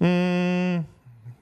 [0.00, 0.84] Mm,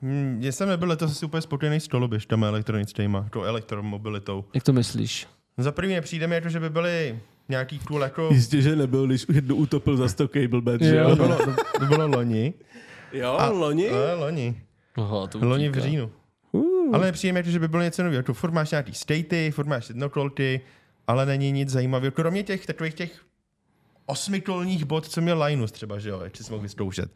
[0.03, 4.45] mm, já jsem nebyl letos asi úplně spokojený s koloběžkami elektronickýma, to elektromobilitou.
[4.55, 5.27] Jak to myslíš?
[5.59, 7.19] Za první nepřijde mi jako, že by byly
[7.49, 8.29] nějaký cool jako...
[8.33, 11.09] Jistě, že nebyl, když jednu utopil za 100 cable bed, že Jo.
[11.11, 11.37] To bylo,
[11.79, 12.55] to bylo loni.
[13.13, 13.91] Jo, A- loni?
[13.91, 14.63] Ale loni.
[14.97, 16.11] Aha, to Loni v říjnu.
[16.91, 16.97] Uh.
[16.97, 18.19] Ale jako, že by bylo něco nového.
[18.19, 20.61] Jako furt máš nějaký statey, furt máš jednokolky,
[21.07, 22.13] ale není nic zajímavého.
[22.13, 23.13] Kromě těch takových těch
[24.07, 27.11] osmikolních bod, co měl Linus třeba, že jo, jak si mohl vyzkoušet.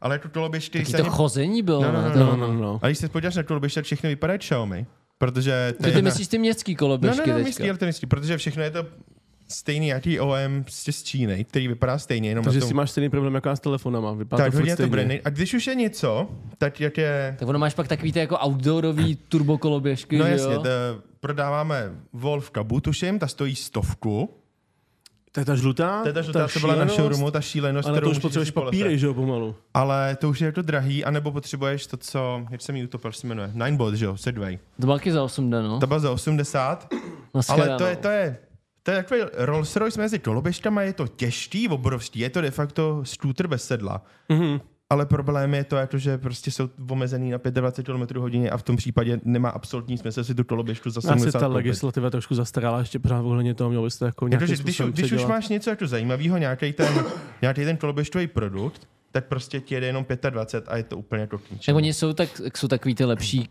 [0.00, 0.78] Ale jako koloběžky...
[0.78, 1.82] Taky to ani- chození bylo.
[1.82, 2.78] No, no, no, To- No, no, no.
[2.82, 4.86] A když se podíváš na koloběžky, tak všechny vypadají Xiaomi.
[5.18, 5.72] Protože...
[5.76, 7.48] to Ty, ty jedna- myslíš ty městský No, koloběžky no, no, teďka?
[7.48, 8.86] myslí elektronický, protože všechno je to
[9.50, 12.76] stejný jaký OM prostě z Číny, který vypadá stejně, jenom Takže na si tom...
[12.76, 14.12] máš stejný problém jako já s telefonama.
[14.12, 14.84] Vypadá Tak to hodně to.
[15.24, 16.28] A když už je něco,
[16.58, 17.36] tak jak je...
[17.38, 20.62] Tak ono máš pak takový ty jako outdoorový turbokoloběžky, No jasně, jo?
[20.62, 20.68] to
[21.20, 24.36] prodáváme Wolf Kabu, tuším, ta stojí stovku.
[25.32, 26.02] To je ta žlutá?
[26.02, 26.96] To je ta žlutá, co byla na šílenost?
[26.96, 29.56] showroomu, ta šílenost, Ale kterou to už potřebuješ papíry, že jo, pomalu.
[29.74, 33.26] Ale to už je jako drahý, anebo potřebuješ to, co, jak jsem ji utopil, se
[33.26, 34.58] jmenuje, Ninebot, že jo, Segway.
[34.80, 35.78] To bylo taky za 8 den, no.
[35.80, 36.88] Ta byla za 80,
[37.48, 38.36] ale to je, to je,
[38.82, 43.00] to je takový Rolls Royce mezi koloběžkama, je to těžký, obrovský, je to de facto
[43.04, 44.04] scooter bez sedla.
[44.28, 44.60] Mhm.
[44.92, 48.62] Ale problém je to, jako, že prostě jsou omezený na 25 km hodině a v
[48.62, 51.54] tom případě nemá absolutní smysl si tu koloběžku za Asi 70 ta koupit.
[51.54, 55.12] legislativa trošku zastarala, ještě pořád ohledně toho mělo byste jako nějakým Jakože když, způsobem když
[55.12, 57.04] už máš něco jako zajímavého, nějaký ten,
[57.42, 61.38] nějaký ten koloběžkový produkt, tak prostě ti jede jenom 25 a je to úplně jako
[61.38, 61.76] k Tak ničemu.
[61.76, 63.48] oni jsou, tak, jsou takový ty lepší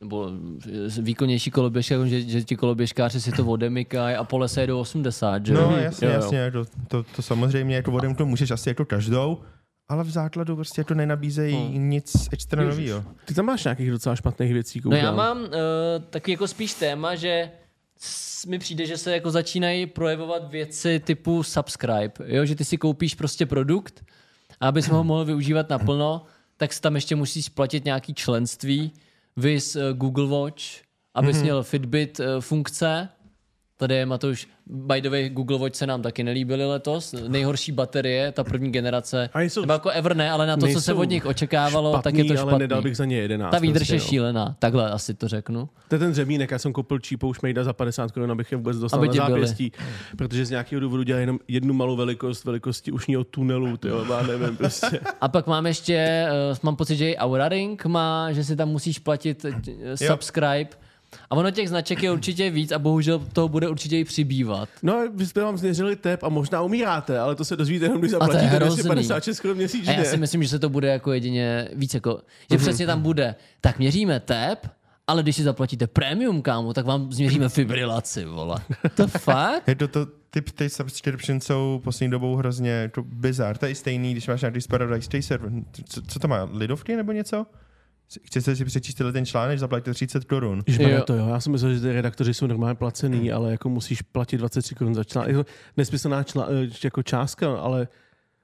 [0.00, 0.30] nebo
[0.66, 4.78] eh, výkonnější koloběžky, jako že, že ti koloběžkáři si to odemykají a po lese jedou
[4.80, 5.70] 80, že jo?
[5.70, 6.20] No jasně, Jo, jo.
[6.20, 9.38] jasně, to, to, to samozřejmě jako vodem to můžeš asi jako každou,
[9.88, 11.90] ale v základu prostě jako nenabízejí Hmm.
[11.90, 13.04] nic extra nového.
[13.24, 14.98] Ty tam máš nějakých docela špatných věcí, No koukám.
[15.04, 15.48] já mám uh,
[16.10, 17.50] takový jako spíš téma, že
[18.48, 22.44] mi přijde, že se jako začínají projevovat věci typu subscribe, jo?
[22.44, 24.04] že ty si koupíš prostě produkt
[24.60, 26.22] a abys ho mohl využívat naplno,
[26.56, 28.92] tak si tam ještě musíš platit nějaký členství,
[29.36, 30.62] vys uh, Google Watch,
[31.14, 31.42] abys mm-hmm.
[31.42, 33.08] měl Fitbit uh, funkce,
[33.78, 37.14] Tady je Matouš, by the way, Google Watch se nám taky nelíbily letos.
[37.28, 39.30] Nejhorší baterie, ta první generace.
[39.34, 42.14] A jsou- Nebo jako ever ne, ale na to, co se od nich očekávalo, tak
[42.14, 42.50] je to Špatný, špatný.
[42.52, 43.50] ale nedal bych za ně 11.
[43.50, 44.10] Ta výdrž je prostě, no.
[44.10, 45.68] šílená, takhle asi to řeknu.
[45.88, 48.78] To je ten řemínek, já jsem koupil čípou šmejda za 50 korun, abych je vůbec
[48.78, 49.72] dostal Aby na zápěstí,
[50.18, 54.56] protože z nějakého důvodu dělají jenom jednu malou velikost, velikosti ušního tunelu, ty já nevím,
[54.56, 55.00] prostě.
[55.20, 58.68] A pak mám ještě, uh, mám pocit, že i Aura Ring má, že si tam
[58.68, 59.52] musíš platit uh,
[59.94, 60.68] subscribe.
[61.30, 64.68] A ono těch značek je určitě víc a bohužel toho bude určitě i přibývat.
[64.82, 68.10] No, vy jste vám změřili tep a možná umíráte, ale to se dozvíte jenom, když
[68.10, 68.82] zaplatíte hrozný.
[68.82, 69.92] 256 korun A měsíčně.
[69.98, 73.34] já si myslím, že se to bude jako jedině víc jako, že přesně tam bude,
[73.60, 74.68] tak měříme tep,
[75.06, 78.58] ale když si zaplatíte premium, kámo, tak vám změříme fibrilaci, vole.
[78.94, 79.68] To fakt?
[79.68, 83.58] Je to, to typ ty subscription jsou poslední dobou hrozně jako bizar.
[83.58, 85.50] To je stejný, když máš nějaký Paradise server.
[85.88, 87.46] Co, co to má, lidovky nebo něco?
[88.22, 90.62] Chcete si přečíst tenhle ten článek, zaplatíte 30 korun.
[90.66, 91.02] Jo.
[91.02, 94.38] to jo, já si myslel, že ty redaktoři jsou normálně placený, ale jako musíš platit
[94.38, 95.30] 23 korun za článek.
[95.30, 97.88] Je to nesmyslná čla, eh, jako částka, ale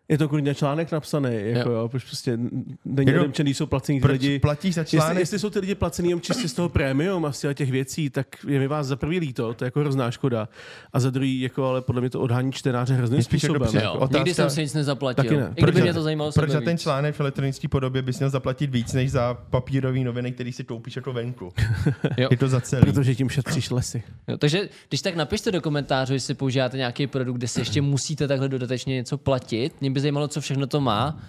[0.08, 1.76] Je to kurně článek napsaný, jako Jo.
[1.76, 2.36] jo, proč prostě
[2.84, 4.38] není Jako, odemčený, jsou placený ty lidi.
[4.38, 5.18] platíš za Jestli, článek?
[5.18, 8.26] jestli, jsou ty lidi placený jenom čistě z toho prémium a z těch věcí, tak
[8.48, 10.48] je mi vás za prvý líto, to je jako hrozná škoda.
[10.92, 13.68] A za druhý, jako, ale podle mě to odhání čtenáře hrozným Spíš jako způsobem.
[13.80, 13.92] při- Jo.
[13.94, 15.24] Otázka- Nikdy jsem si nic nezaplatil.
[15.24, 15.46] Taky ne.
[15.46, 18.30] I kdyby Proč mě to zajímalo Proč za ten článek v elektronické podobě bys měl
[18.30, 21.52] zaplatit víc, než za papírový noviny, který si koupíš jako venku?
[22.18, 22.28] Jo.
[22.30, 22.82] Je to za celý.
[22.82, 24.02] Protože tím šetříš lesy.
[24.28, 28.28] Jo, takže když tak napište do komentářů, jestli používáte nějaký produkt, kde si ještě musíte
[28.28, 29.72] takhle dodatečně něco platit.
[29.92, 31.20] Mě by zajímalo, co všechno to má.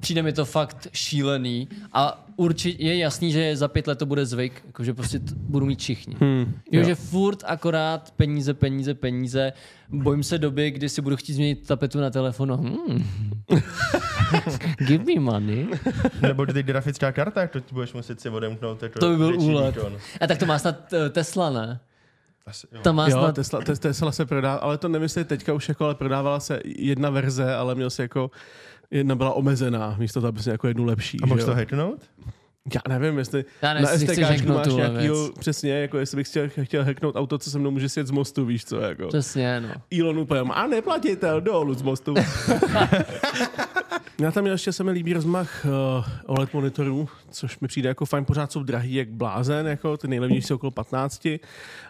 [0.00, 4.26] Přijde mi to fakt šílený a určitě je jasný, že za pět let to bude
[4.26, 6.16] zvyk, jakože prostě t- budu mít všichni.
[6.20, 6.86] Hmm, jo, jo.
[6.86, 9.52] že furt akorát peníze, peníze, peníze.
[9.88, 12.56] Bojím se doby, kdy si budu chtít změnit tapetu na telefonu.
[12.56, 13.04] Hmm.
[14.78, 15.68] Give me money.
[16.22, 18.82] Nebo ty grafická karta, jak to budeš muset si odemknout.
[18.82, 19.76] Jako To by byl úlet.
[19.76, 19.96] výkon.
[20.20, 21.80] A tak to má snad eh, Tesla, ne?
[22.46, 22.80] Asi, jo.
[22.82, 23.34] To má Jo, snad...
[23.34, 27.10] Tesla, tes, Tesla se prodá, ale to nemyslím teďka už jako, ale prodávala se jedna
[27.10, 28.30] verze, ale měl se jako
[28.90, 31.20] jedna byla omezená, místo toho, aby se jako jednu lepší.
[31.22, 32.10] A že můžeš to hacknout?
[32.74, 35.38] Já nevím, jestli Já ne, na STK máš nějakýho, věc.
[35.38, 38.44] přesně, jako jestli bych chtěl, chtěl hacknout auto, co se mnou může sjet z mostu,
[38.44, 39.08] víš co, jako.
[39.08, 39.68] Přesně, no.
[40.00, 42.14] Elon úplně, a neplatitel, dolů z mostu.
[44.20, 48.24] Já tam ještě se mi líbí rozmach uh, OLED monitorů, což mi přijde jako fajn,
[48.24, 51.26] pořád jsou drahý jak blázen, jako ty nejlevnější jsou okolo 15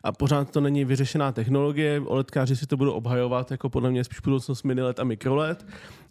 [0.04, 4.20] a pořád to není vyřešená technologie, OLEDkáři si to budou obhajovat, jako podle mě spíš
[4.20, 5.66] budoucnost mini LED a mikro LED,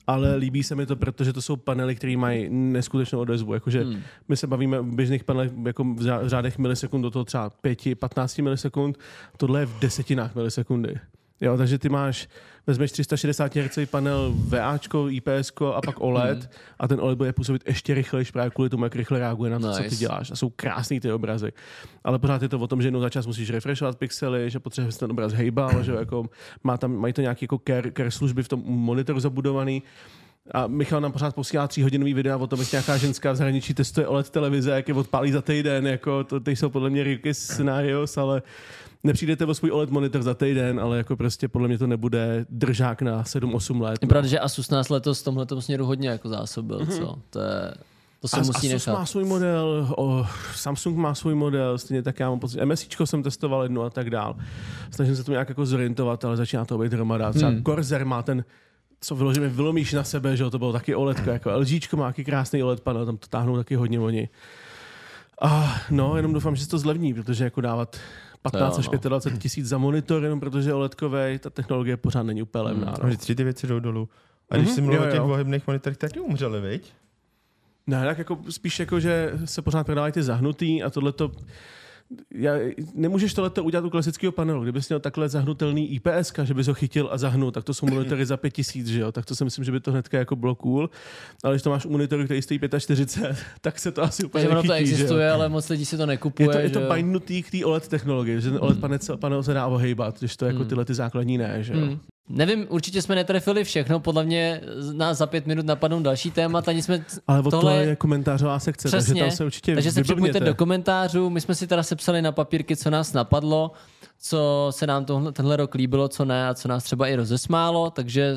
[0.07, 3.53] ale líbí se mi to, protože to jsou panely, které mají neskutečnou odezvu.
[3.53, 4.01] Jakože hmm.
[4.27, 7.49] my se bavíme v běžných panelech jako v řá- v řádech milisekund do toho třeba
[7.49, 8.97] 5-15 milisekund,
[9.37, 10.95] tohle je v desetinách milisekundy.
[11.41, 12.27] Jo, takže ty máš,
[12.67, 16.49] vezmeš 360 Hz panel VAčko, IPSko a pak OLED hmm.
[16.79, 19.67] a ten OLED bude působit ještě rychleji právě kvůli tomu, jak rychle reaguje na to,
[19.67, 19.83] nice.
[19.83, 20.31] co ty děláš.
[20.31, 21.51] A jsou krásný ty obrazy.
[22.03, 24.95] Ale pořád je to o tom, že jednou za čas musíš refreshovat pixely, že potřebuješ
[24.95, 26.25] ten obraz hejbal, že jako
[26.63, 29.83] má tam, mají to nějaké jako care, care služby v tom monitoru zabudovaný.
[30.51, 34.07] A Michal nám pořád posílá tříhodinový videa o tom, jak nějaká ženská v zahraničí testuje
[34.07, 35.87] OLED televize, jak je odpálí za týden.
[35.87, 38.41] Jako to, ty jsou podle mě riky scenarios, ale
[39.03, 43.01] nepřijdete o svůj OLED monitor za týden, ale jako prostě podle mě to nebude držák
[43.01, 43.99] na 7-8 let.
[44.01, 47.19] Je pravda, že Asus nás letos v tomhle směru hodně jako zásobil, co?
[47.29, 47.73] To, je,
[48.19, 48.99] to se As- musí Asus nechat.
[48.99, 50.25] má svůj model, o,
[50.55, 54.09] Samsung má svůj model, stejně tak já mám pocit, MSIčko jsem testoval jednu a tak
[54.09, 54.35] dál.
[54.91, 57.31] Snažím se to nějak jako zorientovat, ale začíná to být hromada.
[57.33, 57.63] Třeba hmm.
[57.63, 58.43] Corsair má ten
[59.03, 62.23] co vyloženě vylomíš na sebe, že jo, to bylo taky OLED, jako LGčko má taky
[62.25, 64.29] krásný OLED panel, tam to táhnou taky hodně oni.
[65.41, 67.97] A no, jenom doufám, že se to zlevní, protože jako dávat
[68.43, 69.09] 15 jo, až no.
[69.09, 72.91] 25 tisíc za monitor, jenom protože je OLEDkovej, ta technologie pořád není úplně levná.
[72.91, 73.07] A No.
[73.07, 74.09] vždycky ty věci jdou dolů.
[74.51, 76.93] A když Mhm, jsi mluvil jo, o těch ohybných monitorech, taky umřeli, viď?
[77.87, 81.31] Ne, tak jako spíš jako, že se pořád prodávají ty zahnutý a tohle to
[82.31, 82.53] já,
[82.93, 84.63] nemůžeš tohleto udělat u klasického panelu.
[84.63, 88.25] Kdybys měl takhle zahnutelný IPS, že bys ho chytil a zahnul, tak to jsou monitory
[88.25, 89.11] za 5000, že jo?
[89.11, 90.89] Tak to si myslím, že by to hnedka jako bylo cool.
[91.43, 94.63] Ale když to máš u monitoru, který stojí 45, tak se to asi úplně ono
[94.63, 94.97] to nechytí, že jo?
[94.97, 96.49] existuje, ale moc lidí si to nekupuje.
[96.49, 99.17] Je to, je že to bindnutý k té OLED technologii, že ten OLED panel, se-
[99.17, 101.79] panel se dá ohejbat, když to jako tyhle ty základní ne, že jo?
[101.79, 101.99] Hmm.
[102.29, 104.61] Nevím, určitě jsme netrefili všechno, podle mě
[104.93, 107.05] nás za pět minut napadnou další témata, nic jsme...
[107.27, 110.55] Ale od Tohle- je komentářová sekce, Přesně, takže tam se určitě takže se připojte do
[110.55, 113.71] komentářů, my jsme si teda sepsali na papírky, co nás napadlo,
[114.19, 117.89] co se nám tohle, tenhle rok líbilo, co ne a co nás třeba i rozesmálo,
[117.89, 118.35] takže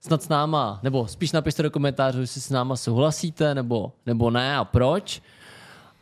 [0.00, 4.56] snad s náma, nebo spíš napište do komentářů, jestli s náma souhlasíte, nebo, nebo ne
[4.56, 5.22] a proč.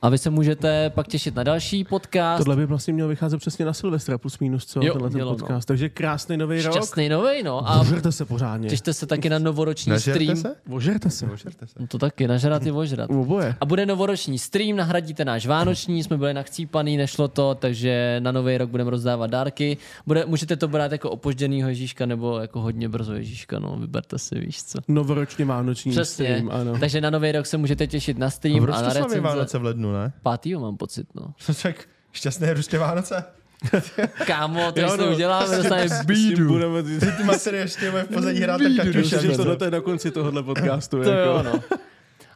[0.05, 2.39] A vy se můžete pak těšit na další podcast.
[2.39, 4.81] Tohle by vlastně mělo vycházet přesně na Silvestra plus minus, co?
[4.83, 5.37] Jo, tenhle ten mělo, no.
[5.37, 5.69] podcast.
[5.69, 6.73] Takže krásný nový rok.
[6.73, 7.69] Šťastný novej, no.
[7.71, 8.69] A Ožerte se pořádně.
[8.69, 10.37] těšte se taky na novoroční Nažerte stream.
[10.37, 10.55] se?
[10.71, 11.27] Ožerte se.
[11.27, 11.75] Ožerte se.
[11.81, 13.11] No to taky, nažrat je ožrat.
[13.11, 13.55] Oboje.
[13.61, 18.59] A bude novoroční stream, nahradíte náš vánoční, jsme byli nachcípaný, nešlo to, takže na nový
[18.59, 19.77] rok budeme rozdávat dárky.
[20.07, 24.39] Bude, můžete to brát jako opožděnýho Ježíška nebo jako hodně brzo Ježíška, no vyberte si,
[24.39, 24.79] víš co.
[24.89, 26.79] Novoročně vánoční Přesně, stream, ano.
[26.81, 29.21] takže na nový rok se můžete těšit na stream proč a na recenze.
[29.21, 30.13] Vánoce v lednu, ne?
[30.23, 31.35] Pátýho mám pocit, no.
[31.63, 33.25] Tak šťastné ruské Vánoce.
[34.27, 35.13] Kámo, to Jo, no.
[35.13, 36.49] uděláme, tím bídu.
[36.49, 36.83] Budeme...
[36.83, 40.43] Ty masery ještě v pozadí hrát Bídu, tak Myslím, že tohle je na konci tohohle
[40.43, 40.97] podcastu.
[41.03, 41.31] To jako.
[41.31, 41.79] jo, no.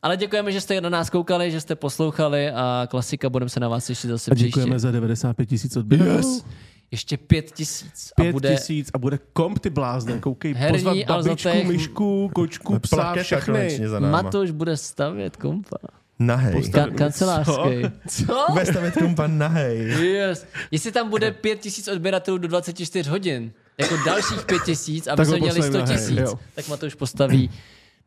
[0.02, 3.68] Ale děkujeme, že jste na nás koukali, že jste poslouchali a klasika, budeme se na
[3.68, 4.48] vás ještě zase A příště.
[4.48, 6.04] děkujeme za 95 tisíc odběrů.
[6.04, 6.44] Yes.
[6.90, 8.12] Ještě pět tisíc.
[8.16, 10.18] A 5 bude tisíc a bude komp ty blázne.
[10.18, 11.68] Koukej, Herní pozvat babičku, Alzatech.
[11.68, 13.80] myšku, kočku, psa, všechny.
[13.98, 15.76] Matoš bude stavět kompa.
[16.18, 16.54] Nahej.
[16.54, 17.82] Ka- kancelářský.
[18.08, 18.26] Co?
[18.26, 18.46] Co?
[18.50, 18.94] Bude stavět
[19.26, 19.78] nahej.
[19.78, 20.46] Yes.
[20.70, 25.26] Jestli tam bude pět tisíc odběratelů do 24 hodin, jako dalších pět tisíc, aby Tak
[25.26, 27.50] jsme měli postavím 100 na hej, tisíc, tak Matoš postaví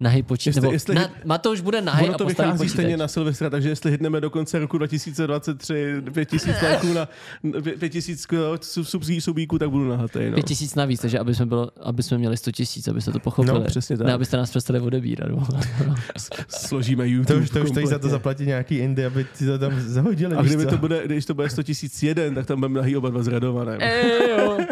[0.02, 0.56] nahý počítač.
[0.56, 2.72] Jestli- Nebo jestli na, Matouš bude nahý Ono a to vychází počítač.
[2.72, 7.08] stejně na Silvestra, takže jestli hitneme do konce roku 2023 5000 lajků na
[7.80, 8.28] 5000
[8.84, 10.20] subsí subíků, tak budu nahatý.
[10.30, 10.34] No.
[10.34, 13.60] Pět tisíc navíc, takže aby jsme, bylo, aby jsme měli 100 tisíc, abyste to pochopili.
[13.60, 14.08] No, přesně tak.
[14.08, 15.30] Ne, abyste nás přestali odebírat.
[15.30, 15.48] No.
[16.48, 17.34] Složíme YouTube.
[17.34, 20.36] To už, to už stojí za to zaplatit nějaký Indy, aby ti to tam zahodili.
[20.36, 23.10] A kdyby to bude, když to bude 100 tisíc jeden, tak tam budeme nahý oba
[23.10, 23.78] dva zradované.
[23.78, 24.58] Ejo.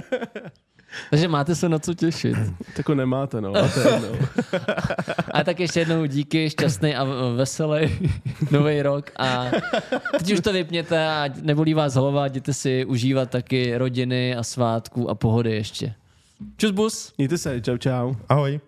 [1.10, 2.36] Takže máte se na co těšit.
[2.76, 3.56] Tako nemáte, no.
[3.56, 4.10] A to je jedno.
[5.32, 7.04] A tak ještě jednou díky, šťastný a
[7.36, 8.00] veselý
[8.52, 9.46] nový rok a
[10.18, 15.10] teď už to vypněte a nebolí vás hlava, jděte si užívat taky rodiny a svátků
[15.10, 15.94] a pohody ještě.
[16.58, 17.14] Čus bus!
[17.18, 18.14] Mějte se, čau čau.
[18.30, 18.60] Ahoj.